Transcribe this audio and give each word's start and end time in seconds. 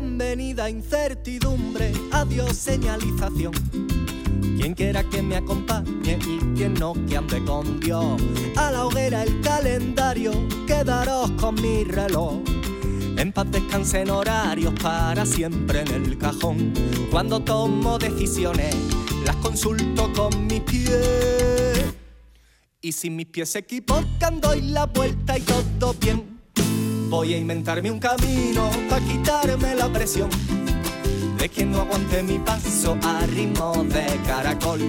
bienvenida 0.00 0.70
incertidumbre, 0.70 1.92
adiós 2.10 2.56
señalización. 2.56 3.52
Quien 4.56 4.74
quiera 4.74 5.04
que 5.04 5.20
me 5.20 5.36
acompañe 5.36 6.18
y 6.26 6.38
quien 6.56 6.72
no 6.72 6.94
que 7.06 7.18
ande 7.18 7.44
con 7.44 7.78
Dios. 7.80 8.18
A 8.56 8.70
la 8.70 8.86
hoguera 8.86 9.22
el 9.24 9.42
calendario, 9.42 10.32
quedaros 10.66 11.30
con 11.32 11.54
mi 11.56 11.84
reloj. 11.84 12.42
En 13.18 13.30
paz 13.30 13.50
descansen 13.50 14.08
horarios 14.08 14.72
para 14.82 15.26
siempre 15.26 15.80
en 15.80 15.88
el 15.88 16.16
cajón. 16.16 16.72
Cuando 17.10 17.40
tomo 17.40 17.98
decisiones, 17.98 18.74
las 19.26 19.36
consulto 19.36 20.10
con 20.14 20.46
mis 20.46 20.60
pies. 20.60 21.84
Y 22.80 22.92
si 22.92 23.10
mis 23.10 23.26
pies 23.26 23.50
se 23.50 23.58
equivocan, 23.58 24.40
doy 24.40 24.62
la 24.62 24.86
vuelta 24.86 25.36
y 25.36 25.42
todo 25.42 25.94
bien. 26.00 26.39
Voy 27.10 27.34
a 27.34 27.38
inventarme 27.38 27.90
un 27.90 27.98
camino 27.98 28.70
para 28.88 29.04
quitarme 29.04 29.74
la 29.74 29.92
presión 29.92 30.30
de 31.38 31.48
quien 31.48 31.72
no 31.72 31.80
aguante 31.80 32.22
mi 32.22 32.38
paso 32.38 32.96
a 33.02 33.26
ritmo 33.26 33.82
de 33.82 34.06
caracol. 34.24 34.80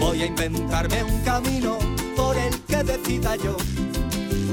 Voy 0.00 0.22
a 0.22 0.26
inventarme 0.26 1.04
un 1.04 1.20
camino 1.20 1.78
por 2.16 2.36
el 2.36 2.58
que 2.62 2.82
decida 2.82 3.36
yo. 3.36 3.56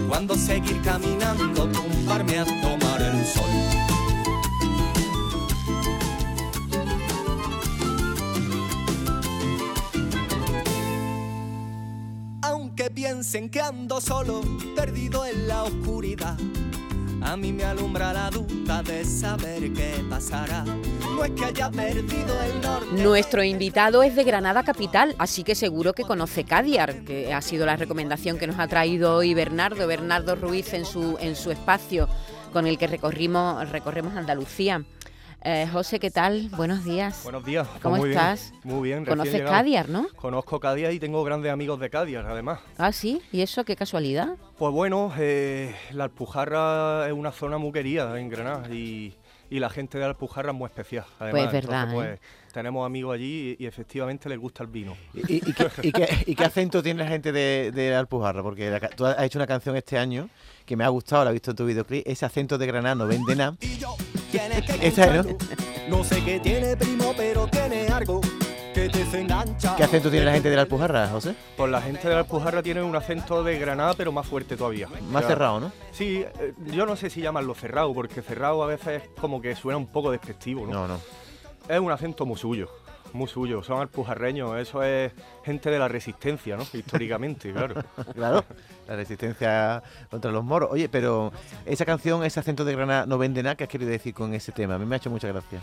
Cuando 0.08 0.36
seguir 0.36 0.80
caminando, 0.84 1.68
tumbarme 1.70 2.38
a 2.38 2.46
tomar 2.46 3.02
el 3.02 3.26
sol. 3.26 3.50
Aunque 12.44 12.92
piensen 12.92 13.50
que 13.50 13.62
ando 13.62 14.00
solo, 14.00 14.42
perdido 14.76 15.26
en 15.26 15.48
la 15.48 15.64
oscuridad. 15.64 16.38
A 17.26 17.36
mí 17.36 17.52
me 17.52 17.64
alumbra 17.64 18.14
la 18.14 18.30
duda 18.30 18.84
de 18.84 19.04
saber 19.04 19.74
qué 19.74 19.96
pasará. 20.08 20.64
No 20.64 21.26
es 21.26 21.32
que 21.32 21.46
haya 21.46 21.72
perdido 21.72 22.42
el 22.44 22.62
norte. 22.62 23.04
Nuestro 23.04 23.44
invitado 23.44 24.04
es 24.04 24.16
de 24.16 24.24
Granada 24.24 24.64
Capital, 24.64 25.16
así 25.18 25.44
que 25.44 25.56
seguro 25.56 25.94
que 25.94 26.04
conoce 26.04 26.44
Cadiar, 26.44 27.04
que 27.04 27.34
ha 27.34 27.42
sido 27.42 27.66
la 27.66 27.78
recomendación 27.78 28.38
que 28.38 28.46
nos 28.46 28.60
ha 28.60 28.68
traído 28.68 29.16
hoy 29.16 29.34
Bernardo, 29.34 29.88
Bernardo 29.88 30.36
Ruiz 30.36 30.72
en 30.74 30.86
su, 30.86 31.18
en 31.20 31.36
su 31.36 31.50
espacio 31.50 32.08
con 32.54 32.68
el 32.68 32.78
que 32.78 32.86
recorrimos, 32.86 33.70
recorremos 33.72 34.16
Andalucía. 34.16 34.84
Eh, 35.48 35.68
José, 35.72 36.00
¿qué 36.00 36.10
tal? 36.10 36.50
Buenos 36.58 36.84
días. 36.84 37.22
Buenos 37.24 37.46
días. 37.46 37.68
Pues 37.68 37.84
¿Cómo 37.84 37.98
muy 37.98 38.10
bien, 38.10 38.20
estás? 38.20 38.52
muy 38.64 38.90
bien. 38.90 39.06
¿Conoces 39.06 39.32
llegado. 39.34 39.52
Cadiar, 39.52 39.90
no? 39.90 40.08
Conozco 40.16 40.60
Cadiar 40.60 40.92
y 40.92 41.00
tengo 41.00 41.24
grandes 41.24 41.52
amigos 41.52 41.80
de 41.80 41.92
Cadiar, 41.92 42.26
además. 42.26 42.62
Ah, 42.80 42.92
sí, 42.92 43.22
¿y 43.32 43.42
eso 43.42 43.64
qué 43.64 43.76
casualidad? 43.76 44.38
Pues 44.58 44.74
bueno, 44.74 45.14
eh, 45.20 45.76
la 45.92 46.06
Alpujarra 46.06 47.06
es 47.06 47.14
una 47.14 47.32
zona 47.32 47.60
muy 47.60 47.72
querida 47.72 48.20
en 48.20 48.28
Granada 48.30 48.74
y, 48.74 49.14
y 49.52 49.60
la 49.60 49.70
gente 49.70 50.00
de 50.00 50.06
la 50.06 50.10
Alpujarra 50.10 50.50
es 50.52 50.58
muy 50.58 50.66
especial. 50.66 51.06
Además, 51.20 51.42
Pues 51.44 51.54
verdad, 51.54 51.84
Entonces, 51.90 52.20
pues, 52.20 52.52
tenemos 52.52 52.84
amigos 52.84 53.14
allí 53.14 53.56
y, 53.60 53.64
y 53.66 53.68
efectivamente 53.68 54.28
les 54.30 54.40
gusta 54.40 54.64
el 54.64 54.70
vino. 54.70 54.98
¿Y, 55.14 55.48
y 55.48 55.54
qué, 55.54 55.68
y 55.84 55.92
qué- 55.92 56.24
y 56.26 56.34
qué 56.34 56.44
acento 56.44 56.82
tiene 56.82 57.04
la 57.04 57.08
gente 57.10 57.32
de, 57.32 57.72
de 57.72 57.92
la 57.92 58.00
Alpujarra? 58.00 58.42
Porque 58.42 58.72
la 58.72 58.80
tú 58.90 59.06
has 59.06 59.22
hecho 59.22 59.38
una 59.38 59.46
canción 59.46 59.76
este 59.76 60.00
año 60.00 60.28
que 60.66 60.76
me 60.76 60.84
ha 60.84 60.88
gustado, 60.90 61.24
la 61.24 61.30
he 61.30 61.34
visto 61.34 61.52
en 61.52 61.58
tu 61.58 61.66
videoclip. 61.68 62.02
Ese 62.08 62.26
acento 62.26 62.58
de 62.58 62.66
Granada 62.66 62.96
no 62.96 63.06
vende 63.06 63.36
nada. 63.36 63.56
Y 64.58 64.62
yo, 64.62 64.66
¿quién 64.66 64.76
es 64.76 64.80
que 64.80 64.88
Esa 64.88 65.02
es, 65.16 65.26
comprando? 65.26 65.46
No 65.90 66.04
sé 66.04 66.24
qué 66.24 66.40
tiene 66.40 66.78
primo, 66.78 67.14
pero 67.16 67.48
tiene 67.48 67.88
algo 67.88 68.22
que 68.74 68.90
te 68.90 69.06
se 69.06 69.22
engancha. 69.22 69.76
¿Qué 69.76 69.84
acento 69.84 70.10
tiene 70.10 70.26
la 70.26 70.34
gente 70.34 70.50
de 70.50 70.56
la 70.56 70.64
Alpujarra, 70.64 71.08
José? 71.08 71.36
Pues 71.56 71.72
la 71.72 71.82
gente 71.82 72.08
de 72.08 72.14
la 72.14 72.22
Alpujarra 72.22 72.62
tiene 72.62 72.82
un 72.84 72.96
acento 72.96 73.44
de 73.44 73.58
Granada, 73.58 73.94
pero 73.96 74.12
más 74.12 74.28
fuerte 74.28 74.58
todavía. 74.58 74.88
Más 74.88 75.00
O 75.00 75.20
sea, 75.20 75.28
cerrado, 75.30 75.60
¿no? 75.60 75.72
Sí, 75.92 76.26
eh, 76.40 76.54
yo 76.66 76.86
no 76.86 76.96
sé 76.96 77.10
si 77.10 77.22
llamarlo 77.22 77.54
cerrado, 77.56 77.94
porque 77.94 78.22
cerrado 78.22 78.64
a 78.64 78.68
veces 78.68 79.04
es 79.04 79.10
como 79.20 79.42
que 79.42 79.56
suena 79.56 79.78
un 79.78 79.88
poco 79.88 80.12
despectivo, 80.12 80.66
¿no? 80.66 80.74
No, 80.74 80.88
no. 80.88 81.00
Es 81.70 81.80
un 81.80 81.92
acento 81.92 82.26
muy 82.26 82.38
suyo, 82.38 82.70
muy 83.16 83.28
suyo. 83.28 83.64
Son 83.64 83.80
alpujarreños, 83.80 84.58
eso 84.58 84.84
es 84.84 85.12
gente 85.44 85.70
de 85.70 85.80
la 85.80 85.88
resistencia, 85.88 86.58
¿no? 86.58 86.64
Históricamente, 86.74 87.52
claro. 87.52 87.84
Claro, 88.14 88.46
la 88.88 88.96
resistencia 88.96 89.84
contra 90.10 90.32
los 90.32 90.44
moros. 90.44 90.70
Oye, 90.72 90.90
pero 90.90 91.32
esa 91.66 91.86
canción, 91.86 92.24
ese 92.24 92.40
acento 92.40 92.64
de 92.64 92.74
Granada 92.74 93.06
no 93.06 93.18
vende 93.18 93.44
nada. 93.44 93.56
¿Qué 93.56 93.64
has 93.64 93.70
querido 93.70 93.92
decir 93.92 94.14
con 94.14 94.34
ese 94.34 94.52
tema? 94.52 94.76
A 94.76 94.78
mí 94.78 94.86
me 94.86 94.96
ha 94.96 94.98
hecho 94.98 95.10
mucha 95.10 95.28
gracia. 95.28 95.62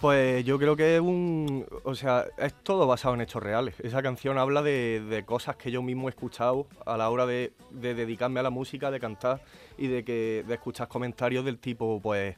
Pues 0.00 0.44
yo 0.44 0.58
creo 0.58 0.76
que 0.76 0.96
es 0.96 1.00
un. 1.00 1.66
O 1.84 1.94
sea, 1.94 2.26
es 2.36 2.52
todo 2.62 2.86
basado 2.86 3.14
en 3.14 3.22
hechos 3.22 3.42
reales. 3.42 3.74
Esa 3.80 4.02
canción 4.02 4.36
habla 4.38 4.62
de, 4.62 5.00
de 5.08 5.24
cosas 5.24 5.56
que 5.56 5.70
yo 5.70 5.82
mismo 5.82 6.08
he 6.08 6.10
escuchado 6.10 6.66
a 6.84 6.96
la 6.96 7.08
hora 7.08 7.26
de, 7.26 7.52
de 7.70 7.94
dedicarme 7.94 8.40
a 8.40 8.42
la 8.42 8.50
música, 8.50 8.90
de 8.90 9.00
cantar 9.00 9.40
y 9.78 9.86
de 9.86 10.04
que 10.04 10.44
de 10.46 10.54
escuchar 10.54 10.88
comentarios 10.88 11.44
del 11.44 11.58
tipo, 11.58 12.00
pues, 12.02 12.36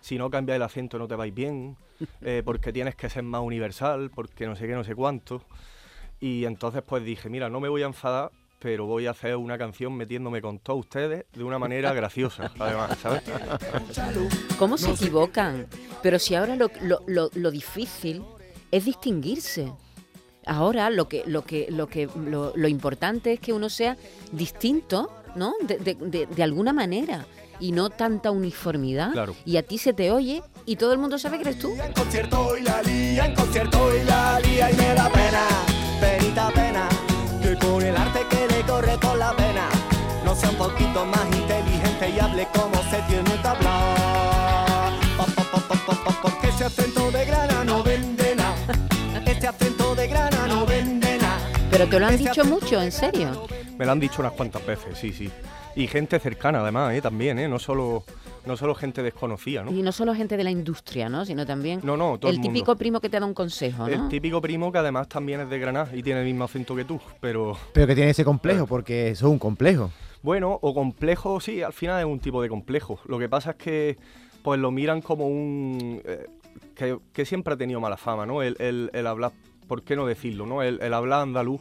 si 0.00 0.16
no 0.18 0.30
cambias 0.30 0.56
el 0.56 0.62
acento 0.62 0.98
no 0.98 1.06
te 1.08 1.14
vais 1.14 1.34
bien, 1.34 1.76
eh, 2.22 2.42
porque 2.44 2.72
tienes 2.72 2.94
que 2.94 3.08
ser 3.10 3.22
más 3.24 3.42
universal, 3.42 4.10
porque 4.14 4.46
no 4.46 4.54
sé 4.56 4.66
qué, 4.66 4.74
no 4.74 4.84
sé 4.84 4.94
cuánto. 4.94 5.42
Y 6.20 6.44
entonces 6.44 6.82
pues 6.86 7.04
dije, 7.04 7.28
mira, 7.28 7.48
no 7.48 7.60
me 7.60 7.68
voy 7.68 7.82
a 7.82 7.86
enfadar, 7.86 8.30
pero 8.60 8.86
voy 8.86 9.06
a 9.06 9.10
hacer 9.12 9.36
una 9.36 9.56
canción 9.56 9.94
metiéndome 9.96 10.42
con 10.42 10.58
todos 10.58 10.80
ustedes 10.80 11.24
de 11.32 11.44
una 11.44 11.58
manera 11.60 11.92
graciosa, 11.92 12.50
además, 12.58 12.98
¿sabes? 12.98 13.22
¿Cómo 14.58 14.76
se 14.78 14.90
equivocan? 14.90 15.66
Pero 16.02 16.18
si 16.18 16.34
ahora 16.34 16.56
lo, 16.56 16.70
lo- 16.82 17.02
lo- 17.06 17.30
lo 17.34 17.50
difícil 17.50 18.22
es 18.70 18.84
distinguirse. 18.84 19.72
Ahora 20.46 20.90
lo 20.90 21.08
que, 21.08 21.22
lo 21.26 21.44
que, 21.44 21.66
lo 21.70 21.86
que, 21.88 22.08
lo, 22.16 22.52
lo 22.56 22.68
importante 22.68 23.34
es 23.34 23.40
que 23.40 23.52
uno 23.52 23.68
sea 23.68 23.96
distinto, 24.32 25.10
¿no? 25.36 25.52
De, 25.62 25.76
de- 25.78 25.94
de- 25.94 26.26
de 26.26 26.42
alguna 26.42 26.72
manera. 26.72 27.26
Y 27.60 27.72
no 27.72 27.90
tanta 27.90 28.30
uniformidad. 28.30 29.12
Claro. 29.12 29.34
Y 29.44 29.56
a 29.56 29.62
ti 29.62 29.78
se 29.78 29.92
te 29.92 30.10
oye 30.10 30.42
y 30.66 30.76
todo 30.76 30.92
el 30.92 30.98
mundo 30.98 31.18
sabe 31.18 31.38
que 31.38 31.42
eres 31.48 31.58
tú. 31.58 31.72
En 31.82 31.92
concierto 31.92 32.56
y 32.56 32.62
la 32.62 32.82
lía, 32.82 33.26
en 33.26 33.34
concierto 33.34 33.90
y 33.96 34.04
la 34.04 34.38
lía 34.40 34.70
y 34.70 34.76
me 34.76 34.94
da 34.94 35.10
pena, 35.10 35.44
penita 36.00 36.50
pena, 36.50 36.88
que 37.42 37.56
con 37.56 37.82
el 37.82 37.96
arte 37.96 38.20
que 38.30 38.54
le 38.54 38.62
corre 38.62 38.98
por 38.98 39.16
la 39.16 39.34
pena, 39.34 39.68
no 40.24 40.34
sea 40.34 40.50
un 40.50 40.56
poquito 40.56 41.04
más 41.06 41.24
inteligente 41.34 42.10
y 42.14 42.20
hable 42.20 42.46
como 42.54 42.74
se 42.90 43.00
tiene 43.08 43.40
que 43.40 43.48
hablar. 43.48 44.92
Pa, 45.16 46.18
Porque 46.22 46.48
ese 46.48 46.64
acento 46.64 47.10
de 47.10 47.24
grana 47.24 47.64
no 47.64 47.82
vende 47.82 48.36
nada, 48.36 48.56
este 49.26 49.46
acento 49.46 49.94
de 49.94 50.06
grana 50.06 50.46
no 50.46 50.66
vende 50.66 51.18
nada. 51.18 51.38
Pero 51.70 51.88
te 51.88 51.98
lo 51.98 52.06
han 52.06 52.16
dicho 52.18 52.44
mucho, 52.44 52.80
en 52.82 52.92
serio. 52.92 53.46
Me 53.78 53.86
lo 53.86 53.92
han 53.92 54.00
dicho 54.00 54.20
unas 54.20 54.32
cuantas 54.32 54.64
veces, 54.66 54.98
sí, 54.98 55.12
sí. 55.12 55.30
Y 55.76 55.86
gente 55.86 56.18
cercana 56.18 56.60
además, 56.60 56.94
¿eh? 56.94 57.00
también, 57.00 57.38
¿eh? 57.38 57.46
no, 57.48 57.58
solo, 57.60 58.02
no 58.46 58.56
solo 58.56 58.74
gente 58.74 59.02
desconocida, 59.02 59.62
¿no? 59.62 59.70
Y 59.70 59.82
no 59.82 59.92
solo 59.92 60.14
gente 60.14 60.36
de 60.36 60.42
la 60.42 60.50
industria, 60.50 61.08
¿no? 61.08 61.24
Sino 61.24 61.46
también 61.46 61.80
No, 61.84 61.96
no, 61.96 62.18
todo 62.18 62.30
el, 62.30 62.36
el 62.36 62.40
mundo. 62.42 62.52
típico 62.54 62.76
primo 62.76 63.00
que 63.00 63.08
te 63.08 63.20
da 63.20 63.24
un 63.26 63.34
consejo, 63.34 63.86
¿no? 63.86 63.92
El 63.94 64.08
típico 64.08 64.40
primo 64.40 64.72
que 64.72 64.78
además 64.78 65.08
también 65.08 65.40
es 65.40 65.48
de 65.50 65.58
Granada 65.60 65.94
y 65.94 66.02
tiene 66.02 66.20
el 66.20 66.26
mismo 66.26 66.44
acento 66.44 66.74
que 66.74 66.84
tú, 66.84 67.00
pero 67.20 67.56
Pero 67.72 67.86
que 67.86 67.94
tiene 67.94 68.10
ese 68.10 68.24
complejo, 68.24 68.66
porque 68.66 69.10
eso 69.10 69.26
es 69.28 69.32
un 69.32 69.38
complejo. 69.38 69.90
bueno, 70.22 70.58
o 70.60 70.74
complejo, 70.74 71.38
sí, 71.38 71.62
al 71.62 71.72
final 71.72 72.00
es 72.00 72.06
un 72.06 72.18
tipo 72.18 72.42
de 72.42 72.48
complejo. 72.48 72.98
Lo 73.06 73.18
que 73.20 73.28
pasa 73.28 73.50
es 73.50 73.56
que 73.56 73.96
pues 74.42 74.58
lo 74.58 74.70
miran 74.72 75.00
como 75.02 75.28
un... 75.28 76.00
eh, 76.04 76.26
que, 76.74 76.98
que 77.12 77.24
siempre 77.24 77.54
ha 77.54 77.56
tenido 77.56 77.78
mala 77.80 77.96
fama, 77.96 78.26
¿no? 78.26 78.42
El, 78.42 78.56
el- 78.58 78.90
el 78.92 79.06
hablar, 79.06 79.30
¿por 79.68 79.82
qué 79.82 79.94
no 79.94 80.06
decirlo, 80.06 80.46
no? 80.46 80.62
El, 80.62 80.80
el 80.80 80.92
hablar 80.94 81.20
andaluz 81.22 81.60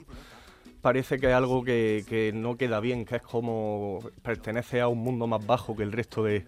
parece 0.82 1.18
que 1.20 1.28
es 1.28 1.34
algo 1.34 1.64
que, 1.64 2.04
que 2.08 2.32
no 2.34 2.56
queda 2.58 2.80
bien, 2.80 3.06
que 3.06 3.18
es 3.18 3.22
como 3.22 4.00
pertenece 4.22 4.82
a 4.82 4.88
un 4.88 5.00
mundo 5.00 5.28
más 5.28 5.46
bajo 5.46 5.76
que 5.76 5.84
el 5.84 5.92
resto 5.92 6.24
de, 6.24 6.46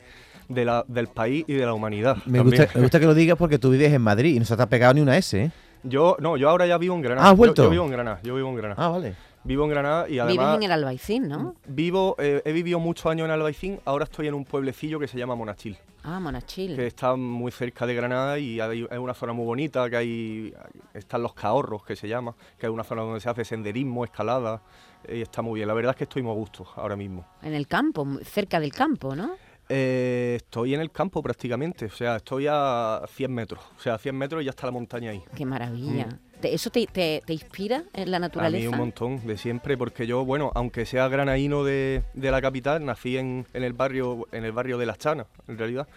de 0.47 0.65
la- 0.65 0.85
del 0.87 1.07
país 1.07 1.45
y 1.47 1.53
de 1.53 1.65
la 1.65 1.73
humanidad. 1.73 2.17
Me 2.25 2.39
gusta, 2.41 2.67
me 2.75 2.81
gusta 2.81 2.99
que 2.99 3.05
lo 3.05 3.13
digas 3.13 3.37
porque 3.37 3.59
tú 3.59 3.69
vives 3.71 3.91
en 3.93 4.01
Madrid 4.01 4.35
y 4.35 4.39
no 4.39 4.45
se 4.45 4.55
te 4.55 4.61
ha 4.63 4.67
pegado 4.69 4.93
ni 4.93 5.01
una 5.01 5.17
S, 5.17 5.39
¿eh? 5.45 5.51
Yo, 5.83 6.17
no, 6.19 6.35
yo 6.37 6.49
ahora 6.49 6.65
ya 6.67 6.77
vivo 6.77 6.95
en 6.95 7.01
Granada. 7.01 7.27
Ah, 7.27 7.29
¿has 7.31 7.33
Yo- 7.33 7.37
vuelto? 7.37 7.63
Yo, 7.63 7.69
vivo 7.69 7.85
en 7.85 7.91
Granada, 7.91 8.19
yo 8.23 8.35
vivo 8.35 8.49
en 8.49 8.55
Granada. 8.55 8.85
Ah, 8.85 8.89
vale. 8.89 9.15
Vivo 9.45 9.63
en 9.63 9.69
Granada 9.69 10.05
y 10.07 10.11
Vives 10.11 10.25
además 10.27 10.57
en 10.57 10.63
el 10.63 10.71
Albaicín, 10.73 11.27
¿no? 11.29 11.55
vivo, 11.65 12.15
eh, 12.19 12.41
he 12.43 12.51
vivido 12.51 12.79
muchos 12.79 13.05
años 13.05 13.23
en 13.25 13.31
Albaicín, 13.31 13.79
ahora 13.85 14.03
estoy 14.03 14.27
en 14.27 14.33
un 14.33 14.43
pueblecillo 14.43 14.99
que 14.99 15.07
se 15.07 15.17
llama 15.17 15.33
Monachil, 15.35 15.77
Ah, 16.03 16.19
Monachil. 16.19 16.75
que 16.75 16.87
está 16.87 17.15
muy 17.15 17.51
cerca 17.51 17.85
de 17.85 17.93
Granada 17.93 18.39
y 18.39 18.59
hay- 18.59 18.87
es 18.89 18.97
una 18.97 19.13
zona 19.13 19.33
muy 19.33 19.45
bonita, 19.45 19.89
que 19.89 19.97
hay, 19.97 20.53
están 20.93 21.21
los 21.21 21.33
Cahorros, 21.33 21.83
que 21.83 21.95
se 21.95 22.07
llama, 22.07 22.35
que 22.57 22.65
es 22.67 22.71
una 22.71 22.83
zona 22.83 23.01
donde 23.01 23.19
se 23.19 23.29
hace 23.29 23.43
senderismo, 23.43 24.03
escalada, 24.05 24.61
y 25.07 25.21
está 25.21 25.41
muy 25.41 25.59
bien. 25.59 25.67
La 25.67 25.73
verdad 25.73 25.91
es 25.91 25.97
que 25.97 26.03
estoy 26.05 26.21
muy 26.23 26.31
a 26.31 26.35
gusto 26.35 26.65
ahora 26.75 26.95
mismo. 26.95 27.25
En 27.41 27.53
el 27.53 27.67
campo, 27.67 28.07
cerca 28.23 28.59
del 28.59 28.71
campo, 28.73 29.15
¿no? 29.15 29.31
Eh, 29.71 30.33
estoy 30.37 30.73
en 30.73 30.81
el 30.81 30.89
campo 30.91 31.21
prácticamente, 31.21 31.85
o 31.85 31.91
sea, 31.91 32.15
estoy 32.15 32.47
a 32.49 33.01
100 33.07 33.31
metros, 33.33 33.61
o 33.77 33.79
sea, 33.79 33.93
a 33.95 33.97
100 33.99 34.17
metros 34.17 34.41
y 34.41 34.45
ya 34.45 34.49
está 34.51 34.65
la 34.65 34.71
montaña 34.71 35.11
ahí. 35.11 35.23
Qué 35.35 35.45
maravilla. 35.45 36.09
¿Te- 36.09 36.28
¿Eso 36.41 36.69
te, 36.69 36.85
te- 36.87 37.21
te 37.25 37.33
inspira 37.33 37.83
en 37.93 38.11
la 38.11 38.17
A 38.17 38.19
mí 38.19 38.25
naturaleza? 38.27 38.69
un 38.69 38.77
montón, 38.77 39.25
de 39.27 39.37
siempre, 39.37 39.77
porque 39.77 40.07
yo, 40.07 40.23
bueno, 40.25 40.51
aunque 40.55 40.85
sea 40.85 41.07
granaíno 41.07 41.63
de, 41.63 42.03
de 42.13 42.31
la 42.31 42.41
capital, 42.41 42.85
nací 42.85 43.17
en, 43.17 43.45
en 43.53 43.63
el 43.63 43.73
barrio 43.73 44.27
en 44.31 44.45
el 44.45 44.51
barrio 44.51 44.77
de 44.77 44.85
Las 44.85 44.97
Chanas, 44.97 45.27
en 45.47 45.57
realidad. 45.57 45.87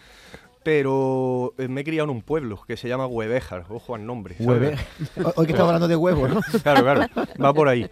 Pero 0.62 1.54
eh, 1.58 1.66
me 1.66 1.80
he 1.80 1.84
criado 1.84 2.04
en 2.04 2.10
un 2.16 2.22
pueblo 2.22 2.62
que 2.66 2.76
se 2.76 2.86
llama 2.88 3.06
Huevejar, 3.06 3.66
ojo 3.68 3.94
al 3.96 4.06
nombre. 4.06 4.36
Hueve. 4.38 4.76
Hoy 5.36 5.46
que 5.46 5.52
estamos 5.52 5.68
hablando 5.70 5.88
de 5.88 5.96
huevos, 5.96 6.30
¿no? 6.32 6.40
Claro, 6.62 6.82
claro, 6.82 7.06
va 7.42 7.52
por 7.52 7.68
ahí. 7.68 7.88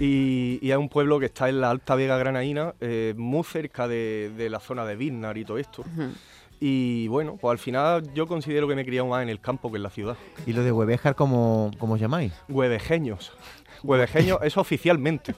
Y, 0.00 0.58
y 0.62 0.70
es 0.70 0.76
un 0.78 0.88
pueblo 0.88 1.20
que 1.20 1.26
está 1.26 1.48
en 1.50 1.60
la 1.60 1.70
Alta 1.70 1.94
Vega 1.94 2.16
Granaína, 2.16 2.74
eh, 2.80 3.12
muy 3.16 3.44
cerca 3.44 3.86
de, 3.88 4.32
de 4.36 4.48
la 4.48 4.58
zona 4.58 4.86
de 4.86 4.96
Vilnar 4.96 5.36
y 5.36 5.44
todo 5.44 5.58
esto. 5.58 5.82
Ujú. 5.82 6.12
Y 6.60 7.08
bueno, 7.08 7.36
pues 7.40 7.52
al 7.52 7.58
final 7.58 8.12
yo 8.14 8.26
considero 8.26 8.66
que 8.68 8.74
me 8.74 8.82
he 8.82 8.84
criado 8.86 9.06
más 9.08 9.22
en 9.22 9.28
el 9.28 9.40
campo 9.40 9.70
que 9.70 9.76
en 9.76 9.82
la 9.82 9.90
ciudad. 9.90 10.16
¿Y 10.46 10.52
lo 10.52 10.62
de 10.62 10.72
Huevejar 10.72 11.14
cómo, 11.14 11.70
cómo 11.78 11.94
os 11.94 12.00
llamáis? 12.00 12.32
Huevejeños. 12.48 13.32
Huevejeños 13.82 14.38
es 14.42 14.56
oficialmente. 14.56 15.34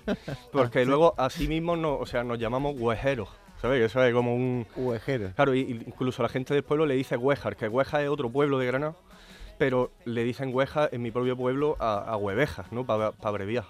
Porque 0.52 0.84
luego 0.84 1.14
así 1.18 1.48
mismo 1.48 1.76
no, 1.76 1.96
o 1.96 2.06
sea, 2.06 2.22
nos 2.22 2.38
llamamos 2.38 2.78
huejeros. 2.78 3.28
¿Sabes? 3.60 3.82
Eso 3.82 4.04
es 4.04 4.12
como 4.12 4.34
un... 4.34 4.66
Huejero. 4.76 5.32
Claro, 5.34 5.54
y- 5.54 5.82
incluso 5.86 6.22
la 6.22 6.28
gente 6.28 6.52
del 6.52 6.62
pueblo 6.62 6.84
le 6.84 6.94
dice 6.94 7.16
Huejar, 7.16 7.56
que 7.56 7.66
Huejar 7.68 8.02
es 8.02 8.10
otro 8.10 8.30
pueblo 8.30 8.58
de 8.58 8.66
Granada, 8.66 8.94
pero 9.58 9.90
le 10.04 10.24
dicen 10.24 10.54
Huejar 10.54 10.90
en 10.92 11.00
mi 11.00 11.10
propio 11.10 11.38
pueblo 11.38 11.74
a, 11.80 11.94
a 12.00 12.16
Huevejas, 12.18 12.70
¿no? 12.70 12.84
Para 12.84 13.14
abreviar. 13.22 13.64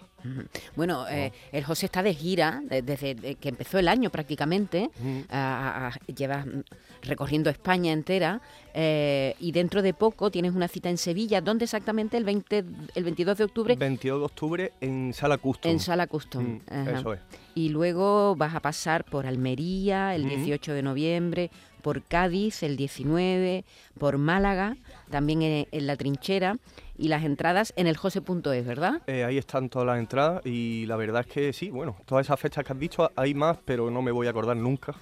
Bueno, 0.75 1.07
eh, 1.09 1.33
el 1.53 1.65
José 1.65 1.87
está 1.87 2.03
de 2.03 2.15
gira 2.15 2.63
de- 2.69 2.83
desde 2.83 3.15
de 3.15 3.35
que 3.37 3.49
empezó 3.49 3.79
el 3.79 3.89
año 3.89 4.11
prácticamente. 4.11 4.91
Ujú. 5.01 5.25
a- 5.31 5.87
a- 5.87 5.87
a- 5.89 6.13
llevas 6.13 6.47
mm, 6.47 6.61
recorriendo 7.03 7.51
España 7.51 7.93
entera 7.93 8.41
eh, 8.75 9.35
y 9.41 9.53
dentro 9.53 9.83
de 9.83 9.95
poco 9.95 10.31
tienes 10.31 10.55
una 10.55 10.69
cita 10.69 10.91
en 10.91 10.99
Sevilla. 10.99 11.41
¿Dónde 11.41 11.65
exactamente? 11.65 12.17
El 12.17 12.25
20, 12.25 12.65
el 12.95 13.05
22 13.05 13.39
de 13.39 13.45
octubre 13.45 13.77
22 13.77 14.19
de 14.21 14.25
octubre 14.25 14.73
en 14.81 15.13
Sala 15.15 15.39
Custom. 15.39 15.71
en 15.71 15.81
Sala 15.81 16.07
Custom. 16.07 16.61
Mm. 16.71 16.89
Eso 16.89 17.13
es. 17.15 17.21
Y 17.55 17.71
luego 17.71 18.37
vas 18.37 18.55
a 18.55 18.61
pasar 18.61 19.05
por 19.05 19.27
Almería 19.27 20.15
el 20.15 20.27
Ujú. 20.27 20.37
18 20.37 20.73
de 20.75 20.83
noviembre, 20.83 21.51
por 21.83 22.03
Cádiz 22.03 22.63
el 22.63 22.77
19, 22.77 23.65
por 23.99 24.19
Málaga, 24.19 24.77
también 25.11 25.43
en, 25.43 25.67
en 25.71 25.87
la 25.87 25.97
trinchera, 25.97 26.57
y 26.99 27.09
las 27.09 27.25
entradas 27.25 27.73
en 27.77 27.87
el 27.87 27.97
jose.es, 27.97 28.67
¿verdad? 28.67 29.03
Eh, 29.07 29.25
ahí 29.25 29.39
están 29.39 29.69
todas 29.69 29.87
las 29.87 29.99
entradas 29.99 30.45
y 30.45 30.87
la 30.87 30.97
verdad 30.97 31.25
es 31.27 31.33
que 31.33 31.53
sí, 31.53 31.71
bueno, 31.71 31.97
todas 32.05 32.27
esas 32.27 32.39
fechas 32.39 32.65
que 32.65 32.73
has 32.73 32.79
dicho 32.79 33.11
hay 33.17 33.35
más, 33.35 33.59
pero 33.65 33.91
no 33.91 34.03
me 34.03 34.11
voy 34.11 34.27
a 34.27 34.31
acordar 34.31 34.57
nunca. 34.57 34.95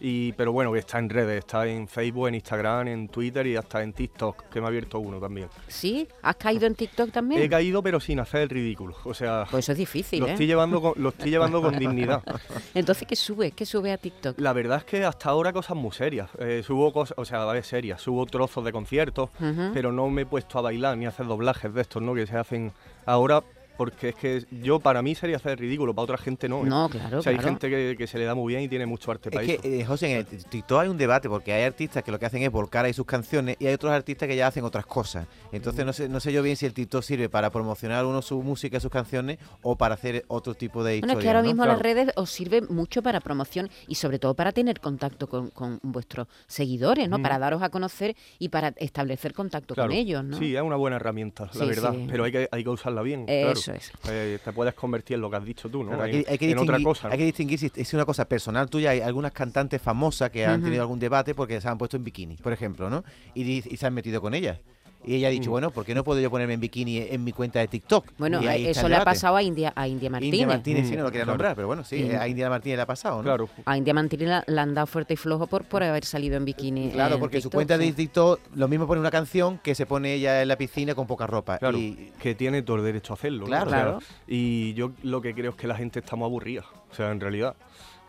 Y, 0.00 0.32
pero 0.32 0.52
bueno, 0.52 0.74
está 0.76 0.98
en 0.98 1.08
redes, 1.08 1.38
está 1.38 1.66
en 1.66 1.88
Facebook, 1.88 2.28
en 2.28 2.34
Instagram, 2.36 2.88
en 2.88 3.08
Twitter 3.08 3.46
y 3.46 3.56
hasta 3.56 3.82
en 3.82 3.92
TikTok, 3.92 4.48
que 4.48 4.60
me 4.60 4.66
ha 4.66 4.68
abierto 4.68 4.98
uno 4.98 5.18
también. 5.18 5.48
¿Sí? 5.68 6.08
¿Has 6.22 6.36
caído 6.36 6.66
en 6.66 6.74
TikTok 6.74 7.10
también? 7.10 7.42
He 7.42 7.48
caído 7.48 7.82
pero 7.82 8.00
sin 8.00 8.20
hacer 8.20 8.42
el 8.42 8.48
ridículo, 8.48 8.96
o 9.04 9.14
sea, 9.14 9.46
Pues 9.50 9.64
eso 9.64 9.72
es 9.72 9.78
difícil, 9.78 10.20
lo 10.20 10.26
¿eh? 10.26 10.32
estoy, 10.32 10.46
llevando 10.46 10.80
con, 10.80 10.94
lo 10.96 11.10
estoy 11.10 11.30
llevando 11.30 11.62
con 11.62 11.78
dignidad. 11.78 12.22
Entonces, 12.74 13.06
¿qué 13.06 13.16
sube? 13.16 13.52
¿Qué 13.52 13.66
sube 13.66 13.92
a 13.92 13.98
TikTok? 13.98 14.38
La 14.38 14.52
verdad 14.52 14.78
es 14.78 14.84
que 14.84 15.04
hasta 15.04 15.30
ahora 15.30 15.52
cosas 15.52 15.76
muy 15.76 15.92
serias. 15.92 16.30
Eh, 16.38 16.62
subo 16.64 16.92
cosas, 16.92 17.16
o 17.18 17.24
sea, 17.24 17.42
a 17.42 17.52
ver, 17.52 17.64
serias. 17.64 18.00
Subo 18.00 18.26
trozos 18.26 18.64
de 18.64 18.72
conciertos, 18.72 19.30
pero 19.72 19.92
no 19.92 20.08
me 20.10 20.22
he 20.22 20.26
puesto 20.26 20.58
a 20.58 20.62
bailar 20.62 20.96
ni 20.96 21.06
a 21.06 21.11
hacer 21.12 21.26
doblajes 21.26 21.72
de 21.72 21.80
estos, 21.80 22.02
¿no? 22.02 22.14
Que 22.14 22.26
se 22.26 22.36
hacen 22.36 22.72
ahora, 23.06 23.42
porque 23.82 24.10
es 24.10 24.14
que 24.14 24.44
yo, 24.62 24.78
para 24.78 25.02
mí 25.02 25.14
sería 25.14 25.36
hacer 25.36 25.58
ridículo, 25.58 25.92
para 25.94 26.04
otra 26.04 26.18
gente 26.18 26.48
no. 26.48 26.60
¿eh? 26.62 26.66
No, 26.68 26.88
claro, 26.88 27.18
O 27.18 27.22
sea, 27.22 27.30
hay 27.30 27.36
claro. 27.38 27.48
gente 27.50 27.68
que, 27.68 27.96
que 27.98 28.06
se 28.06 28.16
le 28.18 28.24
da 28.24 28.34
muy 28.34 28.52
bien 28.52 28.62
y 28.62 28.68
tiene 28.68 28.86
mucho 28.86 29.10
arte 29.10 29.30
para 29.30 29.42
Es 29.44 29.50
eso. 29.54 29.62
que, 29.62 29.80
eh, 29.80 29.84
José, 29.84 30.12
en 30.12 30.16
el 30.18 30.26
TikTok 30.26 30.80
hay 30.82 30.88
un 30.88 30.96
debate 30.96 31.28
porque 31.28 31.52
hay 31.52 31.64
artistas 31.64 32.02
que 32.04 32.12
lo 32.12 32.18
que 32.18 32.26
hacen 32.26 32.42
es 32.42 32.50
volcar 32.52 32.84
ahí 32.84 32.92
sus 32.92 33.06
canciones 33.06 33.56
y 33.58 33.66
hay 33.66 33.74
otros 33.74 33.90
artistas 33.92 34.28
que 34.28 34.36
ya 34.36 34.46
hacen 34.46 34.64
otras 34.64 34.86
cosas. 34.86 35.26
Entonces 35.50 35.84
no 35.84 35.92
sé, 35.92 36.08
no 36.08 36.20
sé 36.20 36.32
yo 36.32 36.42
bien 36.42 36.56
si 36.56 36.66
el 36.66 36.74
TikTok 36.74 37.02
sirve 37.02 37.28
para 37.28 37.50
promocionar 37.50 38.04
uno 38.06 38.22
su 38.22 38.40
música, 38.42 38.78
sus 38.78 38.90
canciones 38.90 39.38
o 39.62 39.76
para 39.76 39.94
hacer 39.94 40.24
otro 40.28 40.54
tipo 40.54 40.84
de 40.84 41.00
Bueno, 41.00 41.14
historias. 41.14 41.18
es 41.18 41.22
que 41.24 41.28
ahora 41.28 41.42
¿no? 41.42 41.48
mismo 41.48 41.66
las 41.66 41.78
redes 41.80 42.10
os 42.16 42.30
sirven 42.30 42.66
mucho 42.70 43.02
para 43.02 43.20
promoción 43.20 43.68
y 43.88 43.96
sobre 43.96 44.18
todo 44.18 44.34
para 44.34 44.52
tener 44.52 44.78
contacto 44.80 45.28
con, 45.28 45.50
con 45.50 45.80
vuestros 45.82 46.28
seguidores, 46.46 47.08
¿no? 47.08 47.18
Mm. 47.18 47.22
Para 47.22 47.38
daros 47.38 47.62
a 47.62 47.70
conocer 47.70 48.14
y 48.38 48.48
para 48.48 48.68
establecer 48.76 49.32
contacto 49.32 49.74
Claro. 49.74 49.88
con 49.90 49.96
ellos, 49.96 50.22
¿no? 50.24 50.38
Sí, 50.38 50.54
es 50.54 50.62
una 50.62 50.76
buena 50.76 50.96
herramienta, 50.96 51.46
la 51.46 51.52
Sí, 51.52 51.64
verdad, 51.66 51.92
sí. 51.94 52.06
pero 52.10 52.24
hay 52.24 52.32
que, 52.32 52.48
hay 52.50 52.62
que 52.64 52.70
usarla 52.70 53.02
bien. 53.02 53.24
Eso 53.28 53.71
es. 53.72 53.92
Eh, 54.08 54.38
te 54.44 54.52
puedes 54.52 54.74
convertir 54.74 55.14
en 55.16 55.20
lo 55.20 55.30
que 55.30 55.36
has 55.36 55.44
dicho 55.44 55.68
tú, 55.68 55.82
¿no? 55.82 55.88
Claro, 55.90 56.04
hay, 56.04 56.22
que- 56.24 56.30
hay 56.30 56.38
que 56.38 56.50
en 56.50 56.58
otra 56.58 56.76
distinguir, 56.78 56.84
cosa. 56.84 57.08
¿no? 57.08 57.12
hay 57.12 57.18
que 57.18 57.24
distinguir 57.24 57.58
si 57.58 57.72
es 57.74 57.94
una 57.94 58.04
cosa 58.04 58.24
personal 58.26 58.68
tuya. 58.70 58.90
Hay 58.90 59.00
algunas 59.00 59.32
cantantes 59.32 59.80
famosas 59.82 60.30
que 60.30 60.46
han 60.46 60.62
tenido 60.62 60.82
algún 60.82 60.98
debate 60.98 61.34
porque 61.34 61.60
se 61.60 61.68
han 61.68 61.78
puesto 61.78 61.96
en 61.96 62.04
bikini, 62.04 62.36
por 62.36 62.52
ejemplo, 62.52 62.88
¿no? 62.90 63.04
Y 63.34 63.60
se 63.62 63.86
han 63.86 63.94
metido 63.94 64.20
con 64.20 64.34
ellas. 64.34 64.58
Y 65.04 65.16
ella 65.16 65.28
ha 65.28 65.30
dicho, 65.30 65.50
Mm. 65.50 65.52
bueno, 65.52 65.70
¿por 65.70 65.84
qué 65.84 65.94
no 65.94 66.04
puedo 66.04 66.20
yo 66.20 66.30
ponerme 66.30 66.54
en 66.54 66.60
bikini 66.60 66.98
en 66.98 67.24
mi 67.24 67.32
cuenta 67.32 67.58
de 67.58 67.68
TikTok? 67.68 68.12
Bueno, 68.18 68.40
Y 68.42 68.46
ahí 68.46 68.66
está 68.66 68.80
eso 68.80 68.88
le 68.88 68.96
ha 68.96 69.04
pasado 69.04 69.34
a 69.36 69.42
India, 69.42 69.72
a 69.74 69.88
India 69.88 70.08
Martínez. 70.10 70.34
India 70.34 70.46
Martínez, 70.46 70.86
sí, 70.86 70.94
Mm, 70.94 70.98
no 70.98 71.02
lo 71.04 71.08
quería 71.10 71.24
claro. 71.24 71.32
nombrar, 71.32 71.56
pero 71.56 71.66
bueno, 71.66 71.82
sí, 71.84 72.08
Sí. 72.08 72.14
a 72.14 72.28
India 72.28 72.48
Martínez 72.48 72.76
le 72.76 72.82
ha 72.82 72.86
pasado, 72.86 73.16
¿no? 73.16 73.22
Claro. 73.24 73.48
A 73.64 73.76
India 73.76 73.92
Martínez 73.94 74.28
la, 74.28 74.44
la 74.46 74.62
han 74.62 74.74
dado 74.74 74.86
fuerte 74.86 75.14
y 75.14 75.16
flojo 75.16 75.46
por, 75.48 75.64
por 75.64 75.82
haber 75.82 76.04
salido 76.04 76.36
en 76.36 76.44
bikini. 76.44 76.90
Claro, 76.90 77.14
en 77.14 77.20
porque 77.20 77.38
su 77.38 77.48
TikTok, 77.48 77.54
cuenta 77.54 77.78
de 77.78 77.86
sí. 77.86 77.92
TikTok 77.94 78.40
lo 78.54 78.68
mismo 78.68 78.86
pone 78.86 79.00
una 79.00 79.10
canción 79.10 79.58
que 79.58 79.74
se 79.74 79.86
pone 79.86 80.14
ella 80.14 80.40
en 80.42 80.48
la 80.48 80.56
piscina 80.56 80.94
con 80.94 81.06
poca 81.06 81.26
ropa. 81.26 81.58
Claro, 81.58 81.76
Y 81.78 82.12
que 82.20 82.34
tiene 82.34 82.62
todo 82.62 82.76
el 82.76 82.84
derecho 82.84 83.12
a 83.12 83.16
hacerlo. 83.16 83.40
¿no? 83.40 83.46
Claro. 83.46 83.66
O 83.66 83.70
sea, 83.70 83.82
Claro. 83.82 83.98
Y 84.28 84.72
yo 84.74 84.92
lo 85.02 85.20
que 85.20 85.34
creo 85.34 85.50
es 85.50 85.56
que 85.56 85.66
la 85.66 85.74
gente 85.74 85.98
está 85.98 86.14
muy 86.16 86.26
aburrida. 86.26 86.64
O 86.90 86.94
sea, 86.94 87.10
en 87.10 87.18
realidad, 87.20 87.56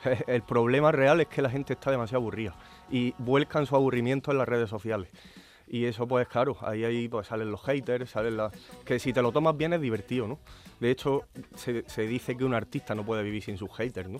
el 0.28 0.44
problema 0.44 0.92
real 0.92 1.22
es 1.22 1.28
que 1.28 1.42
la 1.42 1.50
gente 1.50 1.74
está 1.74 1.90
demasiado 1.90 2.22
aburrida 2.22 2.54
y 2.92 3.14
vuelcan 3.18 3.66
su 3.66 3.76
aburrimiento 3.76 4.32
en 4.32 4.38
las 4.38 4.48
redes 4.48 4.70
sociales. 4.70 5.10
Y 5.68 5.86
eso, 5.86 6.08
pues 6.08 6.28
claro, 6.28 6.58
ahí, 6.62 6.84
ahí 6.84 7.08
pues, 7.08 7.28
salen 7.28 7.50
los 7.52 7.62
haters, 7.64 8.10
salen 8.12 8.38
las... 8.38 8.54
Que 8.86 9.00
si 9.00 9.14
te 9.14 9.22
lo 9.22 9.32
tomas 9.32 9.58
bien 9.58 9.74
es 9.74 9.82
divertido, 9.82 10.28
¿no? 10.28 10.40
De 10.80 10.92
hecho, 10.92 11.24
se, 11.56 11.84
se 11.88 12.04
dice 12.04 12.36
que 12.36 12.44
un 12.46 12.54
artista 12.54 12.94
no 12.96 13.06
puede 13.06 13.24
vivir 13.24 13.42
sin 13.44 13.58
sus 13.58 13.72
haters, 13.76 14.10
¿no? 14.10 14.20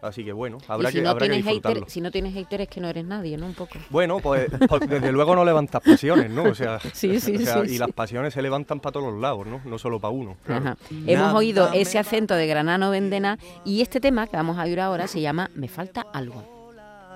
Así 0.00 0.24
que 0.24 0.32
bueno, 0.32 0.58
habrá 0.68 0.90
y 0.90 0.92
si 0.92 0.98
que, 0.98 1.04
no 1.04 1.10
habrá 1.10 1.26
que 1.26 1.34
disfrutarlo. 1.34 1.80
hater, 1.80 1.90
si 1.90 2.00
no 2.00 2.10
tienes 2.10 2.32
hater 2.32 2.60
es 2.60 2.68
que 2.68 2.80
no 2.80 2.88
eres 2.88 3.04
nadie, 3.04 3.36
¿no? 3.36 3.46
Un 3.46 3.54
poco. 3.54 3.78
Bueno, 3.90 4.20
pues, 4.20 4.48
pues, 4.68 4.88
desde 4.88 5.10
luego 5.10 5.34
no 5.34 5.44
levantas 5.44 5.82
pasiones, 5.82 6.30
¿no? 6.30 6.44
O 6.44 6.54
sea, 6.54 6.78
Sí, 6.92 7.18
sí, 7.20 7.34
o 7.36 7.40
sea, 7.40 7.54
sí, 7.54 7.60
y 7.64 7.68
sí. 7.70 7.78
las 7.78 7.90
pasiones 7.90 8.32
se 8.32 8.42
levantan 8.42 8.80
para 8.80 8.92
todos 8.92 9.12
los 9.12 9.20
lados, 9.20 9.46
¿no? 9.46 9.60
No 9.64 9.78
solo 9.78 9.98
para 9.98 10.12
uno. 10.12 10.36
claro. 10.44 10.66
Ajá. 10.66 10.76
Hemos 11.06 11.34
oído 11.34 11.72
ese 11.72 11.98
acento 11.98 12.34
de 12.34 12.46
Granano 12.46 12.90
Vendena 12.90 13.38
y 13.64 13.82
este 13.82 14.00
tema 14.00 14.26
que 14.28 14.36
vamos 14.36 14.56
a 14.58 14.62
oír 14.62 14.80
ahora 14.80 15.08
se 15.08 15.20
llama 15.20 15.50
Me 15.54 15.68
falta 15.68 16.06
algo. 16.12 16.44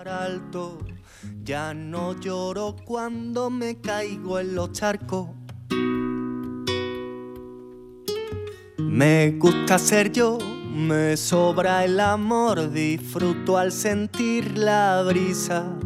alto. 0.05 0.79
Ya 1.45 1.75
no 1.75 2.19
lloro 2.19 2.77
cuando 2.85 3.51
me 3.51 3.81
caigo 3.81 4.39
en 4.39 4.55
los 4.55 4.73
charcos. 4.73 5.29
Me 8.79 9.31
gusta 9.39 9.79
ser 9.79 10.13
yo, 10.13 10.39
me 10.75 11.17
sobra 11.17 11.85
el 11.85 11.99
amor, 12.01 12.71
disfruto 12.71 13.57
al 13.57 13.73
sentir 13.73 14.59
la 14.59 15.03
brisa. 15.03 15.77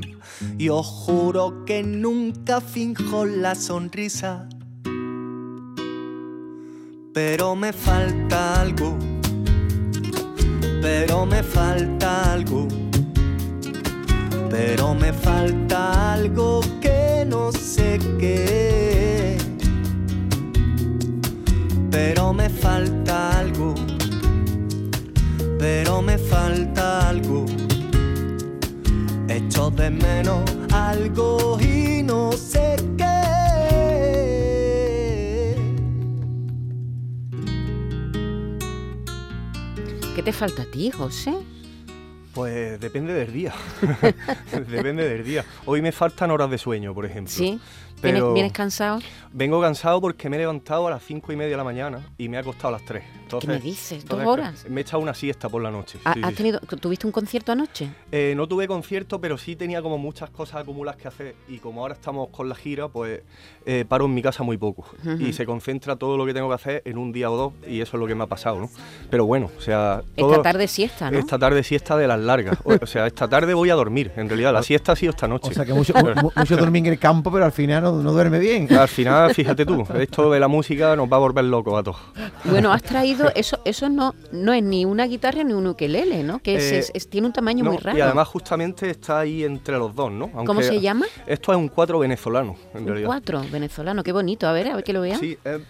Y 0.58 0.68
os 0.68 0.86
juro 0.86 1.64
que 1.64 1.82
nunca 1.82 2.60
finjo 2.60 3.24
la 3.24 3.54
sonrisa. 3.54 4.48
Pero 7.14 7.56
me 7.56 7.72
falta 7.72 8.60
algo, 8.60 8.98
pero 10.82 11.24
me 11.24 11.42
falta 11.42 12.32
algo 12.32 12.85
pero 14.56 14.94
me 14.94 15.12
falta 15.12 16.14
algo 16.14 16.60
que 16.80 17.26
no 17.28 17.52
sé 17.52 17.98
qué. 18.18 19.36
Pero 21.90 22.32
me 22.32 22.48
falta 22.48 23.38
algo, 23.38 23.74
pero 25.58 26.00
me 26.00 26.16
falta 26.16 27.06
algo. 27.10 27.44
Echo 29.28 29.70
de 29.70 29.90
menos 29.90 30.42
algo 30.72 31.58
y 31.60 32.02
no 32.02 32.32
sé 32.32 32.76
qué. 32.96 33.04
¿Qué 40.14 40.22
te 40.22 40.32
falta 40.32 40.62
a 40.62 40.66
ti, 40.66 40.90
José? 40.90 41.55
Pues 42.36 42.78
depende 42.78 43.14
del 43.14 43.32
día. 43.32 43.54
depende 44.68 45.08
del 45.08 45.24
día. 45.24 45.42
Hoy 45.64 45.80
me 45.80 45.90
faltan 45.90 46.30
horas 46.30 46.50
de 46.50 46.58
sueño, 46.58 46.92
por 46.92 47.06
ejemplo. 47.06 47.32
¿Sí? 47.32 47.58
¿Vienes, 48.02 48.20
Pero 48.22 48.34
vienes 48.34 48.52
cansado? 48.52 49.00
vengo 49.32 49.60
cansado 49.60 50.00
porque 50.00 50.28
me 50.30 50.36
he 50.36 50.40
levantado 50.40 50.86
a 50.86 50.90
las 50.90 51.02
cinco 51.02 51.32
y 51.32 51.36
media 51.36 51.50
de 51.52 51.56
la 51.56 51.64
mañana 51.64 52.00
y 52.18 52.28
me 52.28 52.36
he 52.36 52.40
acostado 52.40 52.68
a 52.68 52.72
las 52.72 52.84
3. 52.84 53.02
¿Qué 53.40 53.46
me 53.48 53.58
dices? 53.58 54.04
¿Dos 54.04 54.22
horas? 54.24 54.66
Me 54.68 54.80
he 54.80 54.82
echado 54.82 55.02
una 55.02 55.12
siesta 55.14 55.48
por 55.48 55.60
la 55.62 55.70
noche. 55.70 55.98
¿Ha- 56.04 56.14
sí, 56.14 56.20
has 56.22 56.30
sí, 56.30 56.36
tenido, 56.36 56.60
¿Tuviste 56.60 57.06
un 57.06 57.12
concierto 57.12 57.50
anoche? 57.52 57.88
Eh, 58.12 58.34
no 58.36 58.46
tuve 58.46 58.68
concierto, 58.68 59.20
pero 59.20 59.36
sí 59.36 59.56
tenía 59.56 59.82
como 59.82 59.98
muchas 59.98 60.30
cosas 60.30 60.62
acumuladas 60.62 61.00
que 61.00 61.08
hacer. 61.08 61.34
Y 61.48 61.58
como 61.58 61.80
ahora 61.80 61.94
estamos 61.94 62.28
con 62.28 62.48
la 62.48 62.54
gira, 62.54 62.86
pues 62.88 63.22
eh, 63.64 63.84
paro 63.88 64.04
en 64.04 64.14
mi 64.14 64.22
casa 64.22 64.42
muy 64.44 64.56
poco. 64.58 64.86
Y 65.18 65.32
se 65.32 65.44
concentra 65.44 65.96
todo 65.96 66.16
lo 66.16 66.24
que 66.24 66.34
tengo 66.34 66.48
que 66.48 66.54
hacer 66.54 66.82
en 66.84 66.98
un 66.98 67.12
día 67.12 67.30
o 67.30 67.36
dos. 67.36 67.52
Y 67.66 67.80
eso 67.80 67.96
es 67.96 68.00
lo 68.00 68.06
que 68.06 68.14
me 68.14 68.22
ha 68.24 68.28
pasado, 68.28 68.60
¿no? 68.60 68.70
Pero 69.10 69.26
bueno, 69.26 69.50
o 69.56 69.60
sea. 69.60 70.02
Esta 70.16 70.42
tarde 70.42 70.68
siesta, 70.68 71.10
¿no? 71.10 71.18
Esta 71.18 71.38
tarde 71.38 71.62
siesta 71.64 71.96
de 71.96 72.06
las 72.06 72.20
largas. 72.20 72.58
O, 72.62 72.74
o 72.80 72.86
sea, 72.86 73.06
esta 73.08 73.26
tarde 73.28 73.54
voy 73.54 73.70
a 73.70 73.74
dormir. 73.74 74.12
En 74.16 74.28
realidad, 74.28 74.52
la 74.52 74.62
siesta 74.62 74.92
ha 74.92 74.96
sido 74.96 75.10
esta 75.10 75.26
noche. 75.26 75.50
O 75.50 75.52
sea 75.54 75.64
que 75.64 75.74
mucho, 75.74 75.92
mu- 76.22 76.30
mucho 76.36 76.56
dormir 76.56 76.86
en 76.86 76.92
el 76.92 76.98
campo, 77.00 77.32
pero 77.32 77.44
al 77.44 77.52
final 77.52 77.82
no, 77.82 77.95
no 78.02 78.12
duerme 78.12 78.38
bien. 78.38 78.72
Al 78.76 78.88
final, 78.88 79.34
fíjate 79.34 79.64
tú, 79.66 79.84
esto 79.98 80.30
de 80.30 80.40
la 80.40 80.48
música 80.48 80.94
nos 80.96 81.10
va 81.10 81.16
a 81.16 81.20
volver 81.20 81.44
locos 81.44 81.78
a 81.78 81.82
todos. 81.82 81.98
Bueno, 82.44 82.72
has 82.72 82.82
traído, 82.82 83.30
eso 83.34 83.58
eso 83.64 83.88
no 83.88 84.14
no 84.32 84.52
es 84.52 84.62
ni 84.62 84.84
una 84.84 85.06
guitarra 85.06 85.42
ni 85.44 85.52
un 85.52 85.66
ukelele, 85.66 86.22
¿no? 86.22 86.38
Que 86.40 86.56
es- 86.56 86.72
Eh, 86.72 86.78
es- 86.78 86.90
es- 86.94 87.08
tiene 87.08 87.26
un 87.26 87.32
tamaño 87.32 87.64
No, 87.64 87.70
muy 87.72 87.78
raro. 87.80 87.96
Y 87.98 88.00
además 88.00 88.28
justamente 88.28 88.88
está 88.90 89.20
ahí 89.20 89.44
entre 89.44 89.76
los 89.78 89.94
dos, 89.94 90.10
¿no? 90.12 90.30
¿Cómo 90.30 90.50
Aunque 90.52 90.64
se 90.64 90.80
llama? 90.80 91.06
Esto 91.26 91.52
es 91.52 91.58
un 91.58 91.68
cuatro 91.68 91.98
venezolano, 91.98 92.56
en 92.74 92.80
Un 92.82 92.86
realidad. 92.88 93.06
cuatro 93.08 93.42
venezolano, 93.50 94.02
qué 94.02 94.12
bonito. 94.12 94.46
A 94.46 94.52
ver, 94.52 94.68
a 94.68 94.76
ver 94.76 94.84
que 94.84 94.92
lo 94.92 95.00
vea. 95.00 95.18
Sí, 95.18 95.36
es, 95.44 95.60